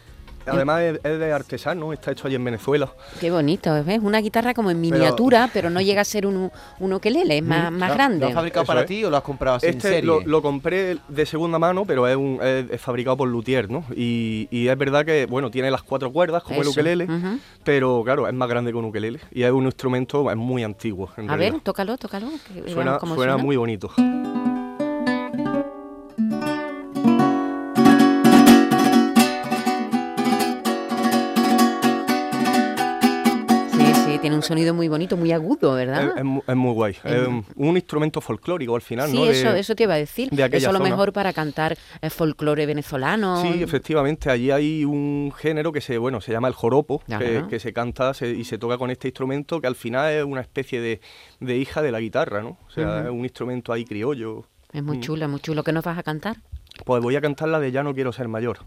además 0.46 0.82
es, 0.82 1.02
de 1.02 1.32
artesano, 1.32 1.92
está 1.92 2.12
hecho 2.12 2.26
allí 2.26 2.36
en 2.36 2.44
Venezuela. 2.44 2.90
Qué 3.20 3.30
bonito, 3.30 3.72
¿ves? 3.84 4.00
Una 4.02 4.20
guitarra 4.20 4.54
como 4.54 4.70
en 4.70 4.80
miniatura, 4.80 5.50
pero, 5.52 5.70
no 5.70 5.80
llega 5.80 6.00
a 6.00 6.04
ser 6.04 6.26
un, 6.26 6.50
un 6.78 6.92
ukelele, 6.92 7.38
es 7.38 7.44
más, 7.44 7.72
más 7.72 7.94
grande. 7.94 8.20
¿Lo 8.20 8.28
has 8.28 8.34
fabricado 8.34 8.66
para 8.66 8.86
ti 8.86 9.04
o 9.04 9.10
lo 9.10 9.16
has 9.16 9.22
comprado 9.22 9.56
así 9.56 9.66
este 9.66 9.88
en 9.88 9.94
serie? 9.94 10.22
Lo, 10.24 10.42
compré 10.42 10.98
de 11.08 11.26
segunda 11.26 11.58
mano, 11.58 11.84
pero 11.84 12.06
es, 12.06 12.16
un, 12.16 12.38
es, 12.42 12.80
fabricado 12.80 13.16
por 13.16 13.28
Luthier, 13.28 13.70
¿no? 13.70 13.84
Y, 13.94 14.48
y, 14.50 14.68
es 14.68 14.78
verdad 14.78 15.04
que, 15.04 15.26
bueno, 15.26 15.50
tiene 15.50 15.70
las 15.70 15.82
cuatro 15.82 16.12
cuerdas 16.12 16.42
como 16.42 16.62
el 16.62 16.68
ukelele, 16.68 17.08
pero 17.64 18.02
claro, 18.04 18.28
es 18.28 18.34
más 18.34 18.48
grande 18.48 18.70
que 18.70 18.76
un 18.76 18.84
ukelele 18.84 19.20
y 19.32 19.42
es 19.42 19.50
un 19.50 19.64
instrumento 19.64 20.30
es 20.30 20.36
muy 20.36 20.62
antiguo. 20.62 21.10
a 21.28 21.36
ver, 21.36 21.60
tócalo, 21.60 21.96
tócalo. 21.96 22.28
suena, 22.66 22.98
suena 23.00 23.36
muy 23.36 23.56
bonito. 23.56 23.90
Un 34.36 34.42
sonido 34.42 34.74
muy 34.74 34.88
bonito, 34.88 35.16
muy 35.16 35.32
agudo, 35.32 35.74
¿verdad? 35.74 36.14
Es, 36.16 36.56
muy 36.56 36.72
guay. 36.72 36.96
Es 37.04 37.28
un, 37.56 37.76
instrumento 37.76 38.20
folclórico 38.20 38.74
al 38.74 38.82
final, 38.82 39.10
sí, 39.10 39.22
eso, 39.22 39.50
eso 39.50 39.74
te 39.74 39.84
iba 39.84 39.94
a 39.94 39.98
decir. 39.98 40.28
eso 40.52 40.70
a 40.70 40.72
lo 40.72 40.80
mejor 40.80 41.12
para 41.12 41.32
cantar 41.32 41.76
folclore 42.10 42.66
venezolano. 42.66 43.42
Sí, 43.42 43.62
efectivamente. 43.62 44.30
Allí 44.30 44.50
hay 44.50 44.84
un 44.84 45.32
género 45.36 45.72
que 45.72 45.80
se, 45.80 45.98
bueno, 45.98 46.20
se 46.20 46.32
llama 46.32 46.48
el 46.48 46.54
joropo, 46.54 47.02
que, 47.48 47.60
se 47.60 47.72
canta 47.72 48.12
y 48.20 48.44
se 48.44 48.58
toca 48.58 48.78
con 48.78 48.90
este 48.90 49.08
instrumento 49.08 49.60
que 49.60 49.66
al 49.66 49.76
final 49.76 50.12
es 50.12 50.24
una 50.24 50.40
especie 50.40 50.80
de, 51.40 51.56
hija 51.56 51.82
de 51.82 51.90
la 51.90 52.00
guitarra, 52.00 52.42
¿no? 52.42 52.58
O 52.66 52.70
sea, 52.70 53.02
es 53.02 53.10
un 53.10 53.24
instrumento 53.24 53.72
ahí 53.72 53.84
criollo. 53.84 54.44
Es 54.72 54.82
muy 54.82 54.98
mm. 54.98 55.00
chulo, 55.00 55.28
muy 55.28 55.40
chulo. 55.40 55.62
¿Qué 55.62 55.72
nos 55.72 55.84
vas 55.84 55.98
a 55.98 56.02
cantar? 56.02 56.36
Pues 56.84 57.02
voy 57.02 57.16
a 57.16 57.20
cantar 57.20 57.48
la 57.48 57.60
de 57.60 57.72
Ya 57.72 57.82
no 57.82 57.94
quiero 57.94 58.12
ser 58.12 58.28
mayor 58.28 58.58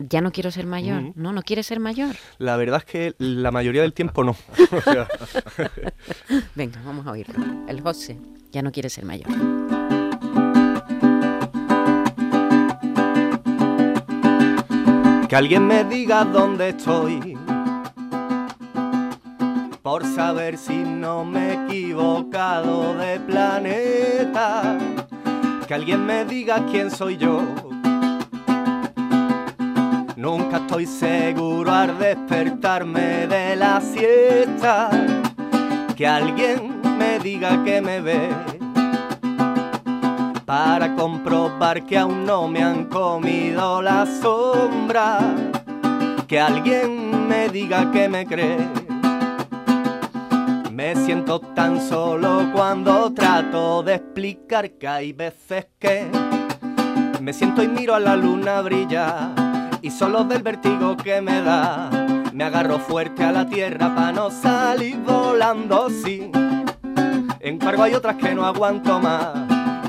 ya 0.00 0.20
no 0.20 0.32
quiero 0.32 0.50
ser 0.50 0.66
mayor. 0.66 1.12
No, 1.14 1.32
no 1.32 1.42
quieres 1.42 1.66
ser 1.66 1.78
mayor. 1.78 2.16
La 2.38 2.56
verdad 2.56 2.78
es 2.78 2.84
que 2.84 3.14
la 3.18 3.50
mayoría 3.50 3.82
del 3.82 3.92
tiempo 3.92 4.24
no. 4.24 4.34
Venga, 6.54 6.80
vamos 6.84 7.06
a 7.06 7.12
oírlo. 7.12 7.44
El 7.68 7.80
José 7.80 8.18
ya 8.50 8.62
no 8.62 8.72
quiere 8.72 8.88
ser 8.88 9.04
mayor. 9.04 9.28
Que 15.28 15.36
alguien 15.36 15.66
me 15.66 15.84
diga 15.84 16.24
dónde 16.24 16.70
estoy. 16.70 17.38
Por 19.82 20.04
saber 20.04 20.58
si 20.58 20.76
no 20.76 21.24
me 21.24 21.50
he 21.50 21.66
equivocado 21.66 22.94
de 22.96 23.20
planeta. 23.20 24.78
Que 25.68 25.74
alguien 25.74 26.04
me 26.04 26.24
diga 26.24 26.66
quién 26.66 26.90
soy 26.90 27.16
yo 27.16 27.69
Nunca 30.20 30.58
estoy 30.58 30.84
seguro 30.84 31.72
al 31.72 31.98
despertarme 31.98 33.26
de 33.26 33.56
la 33.56 33.80
siesta. 33.80 34.90
Que 35.96 36.06
alguien 36.06 36.82
me 36.98 37.18
diga 37.20 37.64
que 37.64 37.80
me 37.80 38.02
ve. 38.02 38.28
Para 40.44 40.94
comprobar 40.94 41.86
que 41.86 41.96
aún 41.96 42.26
no 42.26 42.48
me 42.48 42.62
han 42.62 42.84
comido 42.84 43.80
la 43.80 44.04
sombra. 44.04 45.20
Que 46.28 46.38
alguien 46.38 47.26
me 47.26 47.48
diga 47.48 47.90
que 47.90 48.06
me 48.06 48.26
cree. 48.26 48.58
Me 50.70 50.96
siento 50.96 51.40
tan 51.40 51.80
solo 51.80 52.50
cuando 52.52 53.10
trato 53.14 53.82
de 53.82 53.94
explicar 53.94 54.72
que 54.72 54.86
hay 54.86 55.14
veces 55.14 55.66
que 55.78 56.06
me 57.22 57.32
siento 57.32 57.62
y 57.62 57.68
miro 57.68 57.94
a 57.94 58.00
la 58.00 58.16
luna 58.16 58.60
brillar 58.60 59.49
y 59.82 59.90
solo 59.90 60.24
del 60.24 60.42
vértigo 60.42 60.96
que 60.96 61.20
me 61.20 61.40
da 61.42 61.90
me 62.32 62.44
agarro 62.44 62.78
fuerte 62.78 63.24
a 63.24 63.32
la 63.32 63.46
tierra 63.46 63.94
para 63.94 64.12
no 64.12 64.30
salir 64.30 64.96
volando, 64.98 65.88
sí. 65.90 66.30
En 67.40 67.58
cargo 67.58 67.82
hay 67.82 67.94
otras 67.94 68.16
que 68.16 68.34
no 68.34 68.44
aguanto 68.44 68.98
más 69.00 69.36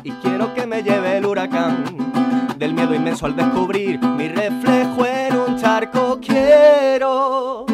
y 0.04 0.12
quiero 0.12 0.54
que 0.54 0.66
me 0.66 0.82
lleve 0.82 1.18
el 1.18 1.26
huracán 1.26 1.86
del 2.58 2.74
miedo 2.74 2.94
inmenso 2.94 3.26
al 3.26 3.36
descubrir 3.36 4.00
mi 4.00 4.28
reflejo 4.28 5.06
en 5.06 5.36
un 5.36 5.58
charco. 5.58 6.20
Quiero 6.20 7.66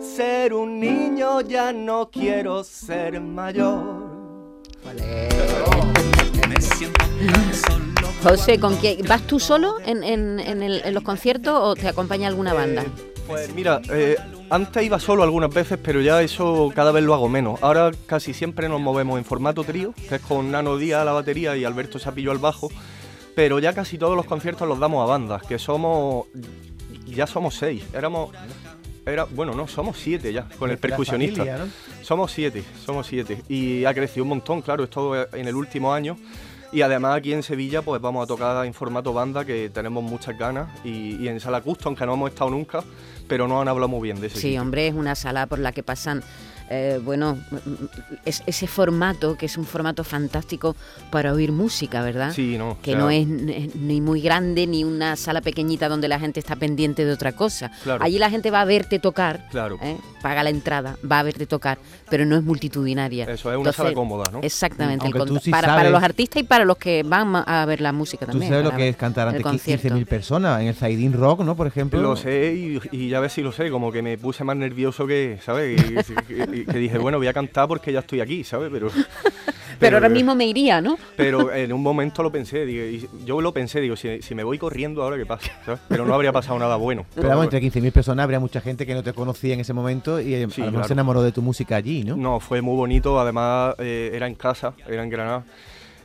ser 0.00 0.54
un 0.54 0.80
niño, 0.80 1.40
ya 1.40 1.72
no 1.72 2.10
quiero 2.10 2.64
ser 2.64 3.20
mayor. 3.20 4.14
Me 6.48 6.60
siento 6.60 7.04
solo 7.52 7.93
José, 8.24 8.58
¿con 8.58 8.76
quién? 8.76 9.06
¿Vas 9.06 9.20
tú 9.26 9.38
solo 9.38 9.76
en, 9.84 10.94
los 10.94 11.02
conciertos 11.02 11.58
o 11.60 11.74
te 11.74 11.88
acompaña 11.88 12.26
alguna 12.26 12.54
banda? 12.54 12.80
Eh, 12.80 12.86
pues 13.26 13.54
mira, 13.54 13.82
eh, 13.90 14.16
antes 14.48 14.82
iba 14.82 14.98
solo 14.98 15.22
algunas 15.22 15.52
veces, 15.52 15.78
pero 15.82 16.00
ya 16.00 16.22
eso 16.22 16.72
cada 16.74 16.90
vez 16.90 17.04
lo 17.04 17.12
hago 17.12 17.28
menos. 17.28 17.62
Ahora 17.62 17.90
casi 18.06 18.32
siempre 18.32 18.66
nos 18.66 18.80
movemos 18.80 19.18
en 19.18 19.26
formato 19.26 19.62
trío, 19.62 19.92
que 20.08 20.14
es 20.14 20.22
con 20.22 20.50
Nano 20.50 20.78
Díaz 20.78 21.02
a 21.02 21.04
la 21.04 21.12
batería 21.12 21.54
y 21.54 21.64
Alberto 21.64 21.98
Sapillo 21.98 22.30
al 22.30 22.38
bajo, 22.38 22.70
pero 23.34 23.58
ya 23.58 23.74
casi 23.74 23.98
todos 23.98 24.16
los 24.16 24.24
conciertos 24.24 24.66
los 24.66 24.78
damos 24.78 25.02
a 25.02 25.06
bandas, 25.06 25.42
que 25.42 25.58
somos, 25.58 26.24
ya 27.04 27.26
somos 27.26 27.56
seis. 27.56 27.84
Éramos 27.92 28.30
era, 29.04 29.24
bueno, 29.24 29.52
no, 29.52 29.68
somos 29.68 29.98
siete 29.98 30.32
ya, 30.32 30.48
con 30.58 30.70
el 30.70 30.78
percusionista. 30.78 31.66
Somos 32.00 32.32
siete, 32.32 32.64
somos 32.86 33.06
siete. 33.06 33.42
Y 33.50 33.84
ha 33.84 33.92
crecido 33.92 34.22
un 34.22 34.30
montón, 34.30 34.62
claro, 34.62 34.84
esto 34.84 35.14
en 35.34 35.46
el 35.46 35.54
último 35.54 35.92
año. 35.92 36.16
Y 36.74 36.82
además 36.82 37.18
aquí 37.18 37.32
en 37.32 37.44
Sevilla 37.44 37.82
pues 37.82 38.02
vamos 38.02 38.24
a 38.24 38.26
tocar 38.26 38.66
en 38.66 38.74
formato 38.74 39.12
banda 39.12 39.44
que 39.44 39.70
tenemos 39.70 40.02
muchas 40.02 40.36
ganas 40.36 40.68
y, 40.84 41.28
en 41.28 41.38
Sala 41.38 41.60
Custom 41.60 41.94
que 41.94 42.04
no 42.04 42.14
hemos 42.14 42.30
estado 42.30 42.50
nunca, 42.50 42.82
pero 43.28 43.46
nos 43.46 43.62
han 43.62 43.68
hablado 43.68 43.86
muy 43.86 44.02
bien 44.02 44.20
de 44.20 44.26
ese 44.26 44.40
Sí, 44.40 44.58
hombre, 44.58 44.88
es 44.88 44.94
una 44.94 45.14
sala 45.14 45.46
por 45.46 45.60
la 45.60 45.70
que 45.70 45.84
pasan 45.84 46.24
eh, 46.70 47.00
bueno, 47.02 47.38
es, 48.24 48.42
ese 48.46 48.66
formato, 48.66 49.36
que 49.36 49.46
es 49.46 49.56
un 49.56 49.64
formato 49.64 50.04
fantástico 50.04 50.74
para 51.10 51.32
oír 51.32 51.52
música, 51.52 52.02
¿verdad? 52.02 52.32
Sí, 52.32 52.56
no. 52.56 52.78
Que 52.82 52.96
no 52.96 53.10
es 53.10 53.26
ni 53.26 54.00
muy 54.00 54.20
grande 54.20 54.66
ni 54.66 54.84
una 54.84 55.16
sala 55.16 55.40
pequeñita 55.40 55.88
donde 55.88 56.08
la 56.08 56.18
gente 56.18 56.40
está 56.40 56.56
pendiente 56.56 57.04
de 57.04 57.12
otra 57.12 57.32
cosa. 57.32 57.70
Allí 58.00 58.18
la 58.18 58.30
gente 58.30 58.50
va 58.50 58.62
a 58.62 58.64
verte 58.64 58.98
tocar, 58.98 59.46
claro. 59.50 59.78
¿eh? 59.82 59.96
paga 60.24 60.42
la 60.42 60.48
entrada, 60.48 60.96
va 61.10 61.18
a 61.18 61.22
verte 61.22 61.46
tocar, 61.46 61.76
pero 62.08 62.24
no 62.24 62.34
es 62.34 62.42
multitudinaria. 62.42 63.26
Eso 63.26 63.52
es 63.52 63.58
una 63.58 63.72
sala 63.72 63.92
cómoda, 63.92 64.24
¿no? 64.32 64.40
Exactamente, 64.40 65.10
para, 65.50 65.90
los 65.90 66.02
artistas 66.02 66.42
y 66.42 66.44
para 66.44 66.64
los 66.64 66.78
que 66.78 67.02
van 67.02 67.44
a 67.46 67.66
ver 67.66 67.82
la 67.82 67.92
música 67.92 68.24
también. 68.24 68.50
Tú 68.50 68.54
sabes 68.54 68.64
lo 68.64 68.74
que 68.74 68.88
es 68.88 68.96
cantar 68.96 69.28
ante 69.28 69.42
15.000 69.42 70.06
personas 70.06 70.62
en 70.62 70.68
el 70.68 70.74
Zaidín 70.74 71.12
Rock, 71.12 71.40
¿no? 71.40 71.56
Por 71.56 71.66
ejemplo. 71.66 72.00
Lo 72.00 72.16
sé 72.16 72.80
y, 72.90 73.08
ya 73.10 73.20
ves 73.20 73.34
si 73.34 73.42
lo 73.42 73.52
sé, 73.52 73.70
como 73.70 73.92
que 73.92 74.00
me 74.00 74.16
puse 74.16 74.44
más 74.44 74.56
nervioso 74.56 75.06
que, 75.06 75.38
¿sabes? 75.44 75.78
que 76.26 76.46
dije, 76.62 76.98
bueno, 76.98 77.18
voy 77.18 77.26
a 77.26 77.32
cantar 77.32 77.68
porque 77.68 77.92
ya 77.92 78.00
estoy 78.00 78.20
aquí, 78.20 78.44
¿sabes? 78.44 78.70
Pero, 78.72 78.88
pero, 79.78 79.96
ahora 79.96 80.08
mismo 80.08 80.34
me 80.34 80.46
iría, 80.46 80.80
¿no? 80.80 80.96
Pero 81.16 81.52
en 81.52 81.72
un 81.72 81.82
momento 81.82 82.22
lo 82.22 82.30
pensé, 82.30 82.64
digo, 82.64 83.08
yo 83.24 83.40
lo 83.40 83.52
pensé, 83.52 83.80
digo, 83.80 83.96
si, 83.96 84.34
me 84.34 84.44
voy 84.44 84.58
corriendo 84.58 85.02
ahora, 85.02 85.16
¿qué 85.16 85.26
pasa? 85.26 85.50
Pero 85.88 86.04
no 86.06 86.14
habría 86.14 86.32
pasado 86.32 86.58
nada 86.58 86.76
bueno. 86.76 87.06
Pero 87.14 87.28
vamos, 87.28 87.44
entre 87.44 87.62
15.000 87.62 87.92
personas 87.92 88.24
habría 88.24 88.40
mucha 88.40 88.60
gente 88.60 88.86
que 88.86 88.94
no 88.94 89.02
te 89.02 89.12
conocía 89.12 89.54
en 89.54 89.60
ese 89.60 89.72
momento 89.72 90.20
y 90.20 90.34
eh, 90.34 90.44
a 90.44 90.60
lo 90.60 90.72
mejor 90.72 90.86
se 90.86 90.92
enamoró 90.92 91.22
de 91.22 91.32
tu 91.32 91.42
música 91.42 91.76
allí, 91.76 92.04
¿no? 92.04 92.16
No, 92.16 92.40
fue 92.40 92.60
muy 92.62 92.76
bonito, 92.76 93.18
además 93.20 93.74
eh, 93.78 94.10
era 94.14 94.26
en 94.26 94.34
casa, 94.34 94.74
era 94.86 95.02
en 95.02 95.10
Granada. 95.10 95.44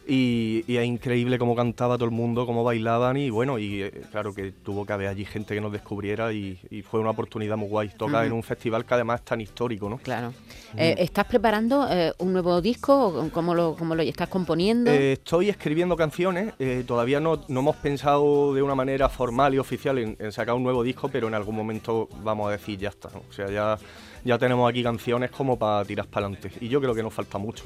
Y, 0.10 0.66
es 0.68 0.86
increíble 0.86 1.38
cómo 1.38 1.56
cantaba 1.56 1.96
todo 1.96 2.06
el 2.06 2.12
mundo, 2.12 2.48
cómo 2.48 2.64
bailaban 2.64 3.18
y 3.18 3.30
bueno, 3.30 3.60
y 3.60 3.84
eh, 3.84 3.92
claro 4.12 4.34
que 4.34 4.52
tuvo 4.52 4.84
que 4.84 4.94
haber 4.94 5.08
allí 5.08 5.24
gente 5.24 5.54
que 5.54 5.62
nos 5.62 5.72
descubriera 5.72 6.34
y, 6.34 6.58
fue 6.90 7.00
una 7.00 7.12
oportunidad 7.12 7.58
muy 7.58 7.68
guay. 7.68 7.90
Toca 7.90 8.26
en 8.26 8.32
un 8.32 8.42
festival 8.42 8.86
que 8.86 8.94
además 8.96 9.20
es 9.20 9.26
tan 9.26 9.42
histórico, 9.42 9.90
¿no? 9.90 9.98
Claro. 10.00 10.34
Eh, 10.76 10.96
¿Estás 10.98 11.26
preparando 11.26 11.88
eh, 11.90 12.14
un 12.18 12.34
nuevo 12.34 12.60
disco? 12.62 13.30
¿Cómo 13.32 13.54
lo, 13.54 13.76
cómo 13.76 13.94
lo 13.94 14.02
estás 14.02 14.30
componiendo? 14.30 14.90
estoy 14.90 15.50
escribiendo 15.50 15.96
canciones, 15.96 16.54
todavía 16.88 17.20
no, 17.20 17.42
no, 17.48 17.60
hemos 17.60 17.76
pensado 17.76 18.54
de 18.54 18.62
una 18.64 18.74
manera 18.74 19.10
formal 19.10 19.54
y 19.54 19.60
oficial 19.60 19.98
en, 20.00 20.32
sacar 20.32 20.56
un 20.56 20.64
nuevo 20.64 20.84
disco, 20.84 21.10
pero 21.10 21.28
en 21.28 21.36
algún 21.36 21.56
momento 21.56 22.10
vamos 22.24 22.48
a 22.48 22.52
decir 22.52 22.80
ya 22.80 22.90
está, 22.90 23.10
¿no? 23.14 23.24
O 23.30 23.34
sea, 23.34 23.50
ya, 23.50 23.78
ya 24.24 24.38
tenemos 24.38 24.68
aquí 24.70 24.82
canciones 24.82 25.30
como 25.30 25.60
para 25.60 25.86
tirar 25.86 26.08
para 26.08 26.26
adelante 26.26 26.52
y 26.62 26.68
yo 26.68 26.82
creo 26.82 26.96
que 26.96 27.04
nos 27.04 27.14
falta 27.14 27.38
mucho. 27.38 27.66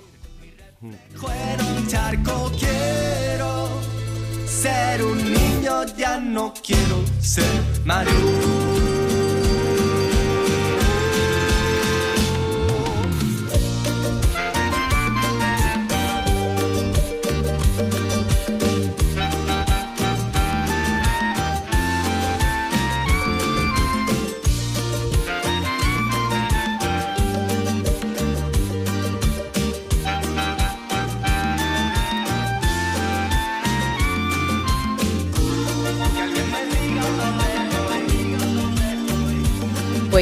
Fuera 1.15 1.63
un 1.77 1.87
charco 1.87 2.51
quiero 2.59 3.69
ser 4.45 5.01
un 5.01 5.17
niño, 5.17 5.85
ya 5.97 6.19
no 6.19 6.53
quiero 6.61 7.05
ser 7.21 7.45
mayor. 7.85 8.72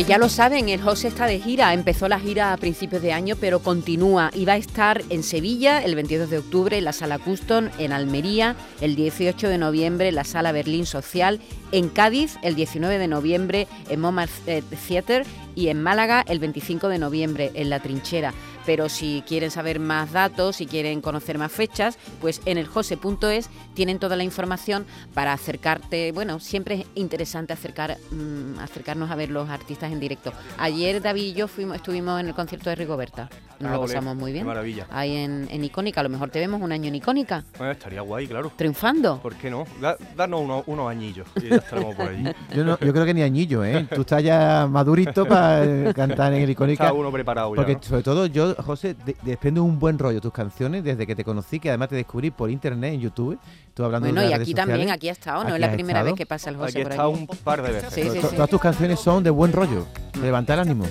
Pues 0.02 0.10
ya 0.10 0.18
lo 0.18 0.30
saben, 0.30 0.68
el 0.70 0.82
José 0.82 1.10
está 1.10 1.28
de 1.28 1.40
gira. 1.40 1.76
Empezó 1.76 2.08
la 2.08 2.20
gira 2.20 2.54
a 2.54 2.58
principios 2.58 3.04
de 3.04 3.14
año, 3.14 3.36
pero 3.40 3.60
continúa. 3.60 4.32
Y 4.34 4.46
va 4.46 4.54
a 4.54 4.58
estar 4.58 5.04
en 5.12 5.22
Sevilla 5.22 5.78
el 5.84 5.94
22 5.94 6.28
de 6.32 6.40
octubre 6.40 6.76
en 6.76 6.86
la 6.86 6.92
Sala 6.92 7.20
Custom, 7.20 7.70
en 7.78 7.94
Almería 7.94 8.56
el 8.82 8.96
18 8.96 9.48
de 9.48 9.60
noviembre 9.60 10.08
en 10.08 10.16
la 10.16 10.24
Sala 10.24 10.54
Berlín 10.54 10.88
Social, 10.88 11.40
en 11.72 11.88
Cádiz 11.88 12.38
el 12.42 12.56
19 12.56 12.98
de 12.98 13.08
noviembre 13.08 13.68
en 13.90 14.02
Montmartre 14.02 14.58
eh, 14.58 14.64
Theater 14.88 15.24
y 15.54 15.68
en 15.68 15.84
Málaga 15.84 16.26
el 16.28 16.40
25 16.40 16.88
de 16.88 16.98
noviembre 16.98 17.52
en 17.54 17.70
La 17.70 17.80
Trinchera 17.80 18.34
pero 18.66 18.90
si 18.90 19.24
quieren 19.28 19.52
saber 19.52 19.80
más 19.80 20.12
datos, 20.12 20.56
si 20.58 20.66
quieren 20.66 21.02
conocer 21.02 21.38
más 21.38 21.52
fechas, 21.52 21.98
pues 22.20 22.42
en 22.46 22.58
el 22.58 22.68
jose.es 22.68 23.50
tienen 23.74 24.00
toda 24.00 24.16
la 24.16 24.24
información 24.24 24.86
para 25.14 25.34
acercarte, 25.34 26.12
bueno, 26.12 26.40
siempre 26.40 26.76
es 26.82 26.86
interesante 26.96 27.54
acercar, 27.54 27.98
mm, 28.12 28.60
acercarnos 28.60 29.10
a 29.12 29.16
ver 29.16 29.30
los 29.30 29.50
artistas 29.50 29.92
en 29.92 30.00
directo. 30.00 30.32
Ayer 30.58 31.02
David 31.02 31.22
y 31.24 31.34
yo 31.34 31.48
fuimos, 31.48 31.78
estuvimos 31.78 32.20
en 32.20 32.28
el 32.28 32.34
concierto 32.34 32.70
de 32.70 32.76
Rigoberta, 32.76 33.30
nos 33.60 33.70
Ah, 33.72 33.74
lo 33.76 33.82
ole, 33.82 33.94
pasamos 33.94 34.16
muy 34.16 34.30
qué 34.32 34.34
bien. 34.34 34.46
maravilla. 34.48 34.88
Ahí 34.92 35.16
en, 35.18 35.48
en 35.52 35.64
Icónica, 35.64 36.00
a 36.02 36.04
lo 36.04 36.10
mejor 36.10 36.30
te 36.30 36.40
vemos 36.40 36.62
un 36.62 36.72
año 36.72 36.88
en 36.88 36.96
Icónica, 36.96 37.44
Bueno, 37.58 37.72
estaría 37.74 38.02
guay, 38.02 38.28
claro. 38.28 38.52
triunfando. 38.56 39.20
¿Por 39.22 39.36
qué 39.36 39.50
no? 39.50 39.66
Da- 39.80 39.98
danos 40.16 40.42
unos, 40.42 40.64
unos 40.68 40.90
añillos 40.90 41.28
y 41.42 41.50
ya 41.50 41.56
estaremos 41.58 41.96
por 41.96 42.10
allí. 42.10 42.24
Yo, 42.56 42.64
no- 42.66 42.80
yo 42.80 42.92
creo 42.94 43.06
que 43.06 43.14
ni 43.14 43.22
añillo, 43.22 43.64
¿eh? 43.64 43.88
Tú 43.94 44.02
estás 44.02 44.24
ya 44.24 44.68
madurito 44.70 45.26
para 45.26 45.64
eh, 45.64 45.94
cantar 45.96 46.34
en 46.34 46.42
el 46.44 46.50
icónica. 46.50 46.86
Está 46.86 46.94
uno 46.94 47.12
preparado 47.12 47.52
ya, 47.52 47.56
Porque 47.56 47.76
¿no? 47.76 47.84
sobre 47.84 48.04
todo 48.04 48.26
yo, 48.26 48.51
José, 48.56 48.96
de- 49.06 49.16
desprendo 49.24 49.64
un 49.64 49.80
buen 49.80 49.98
rollo 50.00 50.20
tus 50.22 50.32
canciones 50.34 50.84
desde 50.84 51.06
que 51.08 51.16
te 51.16 51.24
conocí, 51.24 51.60
que 51.60 51.70
además 51.70 51.90
te 51.90 51.96
descubrí 51.96 52.32
por 52.32 52.50
internet, 52.50 52.94
en 52.94 53.02
YouTube. 53.02 53.38
Tú 53.74 53.84
hablando 53.84 54.08
Bueno, 54.08 54.22
de 54.22 54.30
y 54.30 54.34
aquí 54.34 54.54
también, 54.54 54.90
aquí 54.90 55.10
ha 55.10 55.14
estado, 55.14 55.44
no 55.44 55.50
Aquí 55.50 55.56
es 55.56 55.62
la 55.62 55.72
primera 55.74 56.00
estado. 56.00 56.14
vez 56.14 56.18
que 56.18 56.26
pasa 56.26 56.50
el 56.50 56.56
Aquí 56.58 56.64
José 56.66 56.82
por 56.84 56.92
está 56.92 57.04
aquí. 57.06 57.14
un 57.14 57.28
par 57.28 57.62
de 57.62 57.72
veces. 57.72 57.94
Sí, 57.94 58.02
sí, 58.10 58.20
To- 58.20 58.30
sí. 58.30 58.36
Todas 58.36 58.50
tus 58.50 58.62
canciones 58.62 59.00
son 59.00 59.24
de 59.24 59.30
buen 59.30 59.52
rollo, 59.52 59.86
de 60.14 60.20
levantar 60.22 60.60
ánimo. 60.60 60.86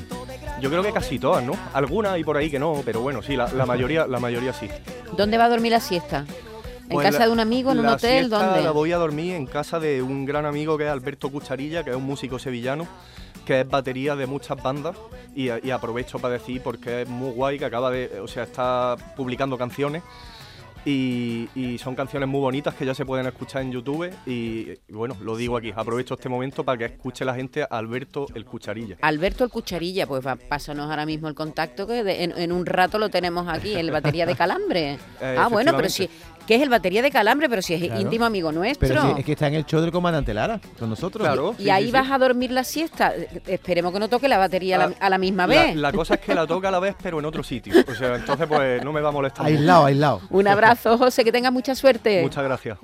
Yo 0.61 0.69
creo 0.71 0.83
que 0.83 0.93
casi 0.93 1.19
todas, 1.19 1.43
¿no? 1.45 1.53
Algunas 1.73 2.13
hay 2.13 2.25
por 2.25 2.37
ahí 2.37 2.51
que 2.51 2.59
no, 2.59 2.83
pero 2.85 3.01
bueno, 3.01 3.23
sí, 3.23 3.35
la, 3.37 3.51
la 3.53 3.65
mayoría, 3.67 4.07
la 4.07 4.19
mayoría 4.21 4.53
sí. 4.53 4.69
¿Dónde 5.17 5.39
va 5.39 5.47
a 5.47 5.49
dormir 5.49 5.73
la 5.73 5.81
siesta? 5.81 6.25
¿En 6.83 6.89
Pues 6.97 7.07
casa 7.07 7.21
la- 7.21 7.27
de 7.27 7.33
un 7.33 7.41
amigo, 7.41 7.71
en 7.73 7.79
un 7.79 7.87
hotel? 7.87 8.29
¿Dónde? 8.29 8.63
La 8.63 8.73
voy 8.73 8.93
a 8.93 8.97
dormir 8.99 9.35
en 9.35 9.47
casa 9.47 9.79
de 9.79 10.03
un 10.03 10.25
gran 10.27 10.45
amigo 10.45 10.77
que 10.77 10.85
es 10.85 10.91
Alberto 10.91 11.31
Cucharilla, 11.31 11.85
que 11.85 11.91
es 11.91 11.97
un 11.97 12.03
músico 12.05 12.39
sevillano, 12.39 12.87
que 13.45 13.61
es 13.61 13.69
batería 13.69 14.15
de 14.17 14.27
muchas 14.27 14.63
bandas 14.63 14.97
y, 15.35 15.49
y 15.67 15.71
aprovecho 15.71 16.19
para 16.19 16.35
decir 16.35 16.61
porque 16.63 17.03
es 17.03 17.09
muy 17.09 17.33
guay 17.33 17.59
que 17.59 17.65
acaba 17.65 17.91
de, 17.91 18.21
o 18.21 18.29
sea, 18.29 18.45
está 18.45 18.97
publicando 19.17 19.57
canciones 19.59 20.03
y, 20.85 21.47
y 21.55 21.77
son 21.77 21.95
canciones 21.95 22.27
muy 22.27 22.41
bonitas 22.41 22.75
que 22.75 22.87
ya 22.87 22.95
se 22.95 23.05
pueden 23.05 23.27
escuchar 23.27 23.61
en 23.63 23.71
YouTube 23.71 24.11
y, 24.27 24.71
y 24.89 24.93
bueno, 24.93 25.15
lo 25.21 25.37
digo 25.37 25.59
aquí, 25.59 25.73
aprovecho 25.77 26.15
este 26.15 26.31
momento 26.31 26.65
para 26.65 26.79
que 26.79 26.85
escuche 26.87 27.23
la 27.25 27.35
gente 27.35 27.67
Alberto 27.69 28.27
el 28.35 28.47
Cucharilla. 28.47 28.97
Alberto 29.03 29.45
el 29.45 29.51
Cucharilla, 29.51 30.07
pues 30.07 30.27
va, 30.27 30.37
pásanos 30.37 30.89
ahora 30.89 31.05
mismo 31.05 31.29
el 31.29 31.35
contacto 31.35 31.87
que 31.87 32.03
de- 32.03 32.25
en, 32.25 32.33
en 32.39 32.51
un 32.51 32.65
rato 32.65 32.99
lo 32.99 33.11
tenemos 33.11 33.47
aquí, 33.47 33.75
el 33.75 33.91
batería 33.91 34.25
de 34.25 34.35
Calambre. 34.37 34.93
Eh, 35.21 35.37
ah, 35.39 35.49
bueno, 35.49 35.73
pero 35.77 35.91
si, 35.91 36.09
¿qué 36.51 36.57
es 36.57 36.63
el 36.63 36.69
batería 36.69 37.01
de 37.01 37.13
Calambre? 37.13 37.49
Pero 37.49 37.63
si 37.63 37.75
es 37.75 37.81
Claro. 37.85 38.01
íntimo 38.01 38.25
amigo 38.25 38.51
nuestro. 38.51 38.89
Pero 38.89 39.17
es 39.17 39.25
que 39.25 39.33
está 39.33 39.47
en 39.47 39.55
el 39.55 39.65
show 39.67 39.81
del 39.81 39.93
comandante 39.93 40.35
Lara, 40.35 40.61
con 40.81 40.91
nosotros. 40.91 41.25
Claro. 41.25 41.55
y 41.59 41.63
sí, 41.63 41.71
ahí 41.71 41.83
sí, 41.85 41.89
sí. 41.91 41.93
vas 41.93 42.11
a 42.11 42.19
dormir 42.19 42.51
la 42.51 42.65
siesta. 42.65 43.13
Esperemos 43.47 43.93
que 43.93 44.01
no 44.01 44.09
toque 44.09 44.27
la 44.27 44.37
batería 44.37 44.75
a 44.75 44.79
la, 44.89 44.95
Ah, 45.01 45.07
a 45.07 45.11
la 45.11 45.19
misma 45.19 45.47
La, 45.47 45.55
vez. 45.67 45.77
la 45.77 45.93
cosa 45.93 46.15
es 46.15 46.21
que 46.21 46.35
la 46.35 46.49
toca 46.49 46.67
a 46.67 46.71
la 46.73 46.81
vez, 46.81 46.97
pero 47.01 47.21
en 47.21 47.25
otro 47.25 47.45
sitio. 47.45 47.73
O 47.89 47.95
sea, 47.95 48.17
entonces 48.17 48.49
pues 48.49 48.83
no 48.85 48.93
me 48.93 49.01
va 49.01 49.11
a 49.11 49.13
molestar. 49.13 49.45
mucho. 49.45 49.57
Aislado, 49.59 49.87
aislado. 49.87 50.21
Un 50.31 50.49
abrazo, 50.49 50.99
José, 50.99 51.23
que 51.23 51.31
tengas 51.31 51.53
mucha 51.53 51.77
suerte. 51.77 52.21
Muchas 52.23 52.43
gracias. 52.43 52.79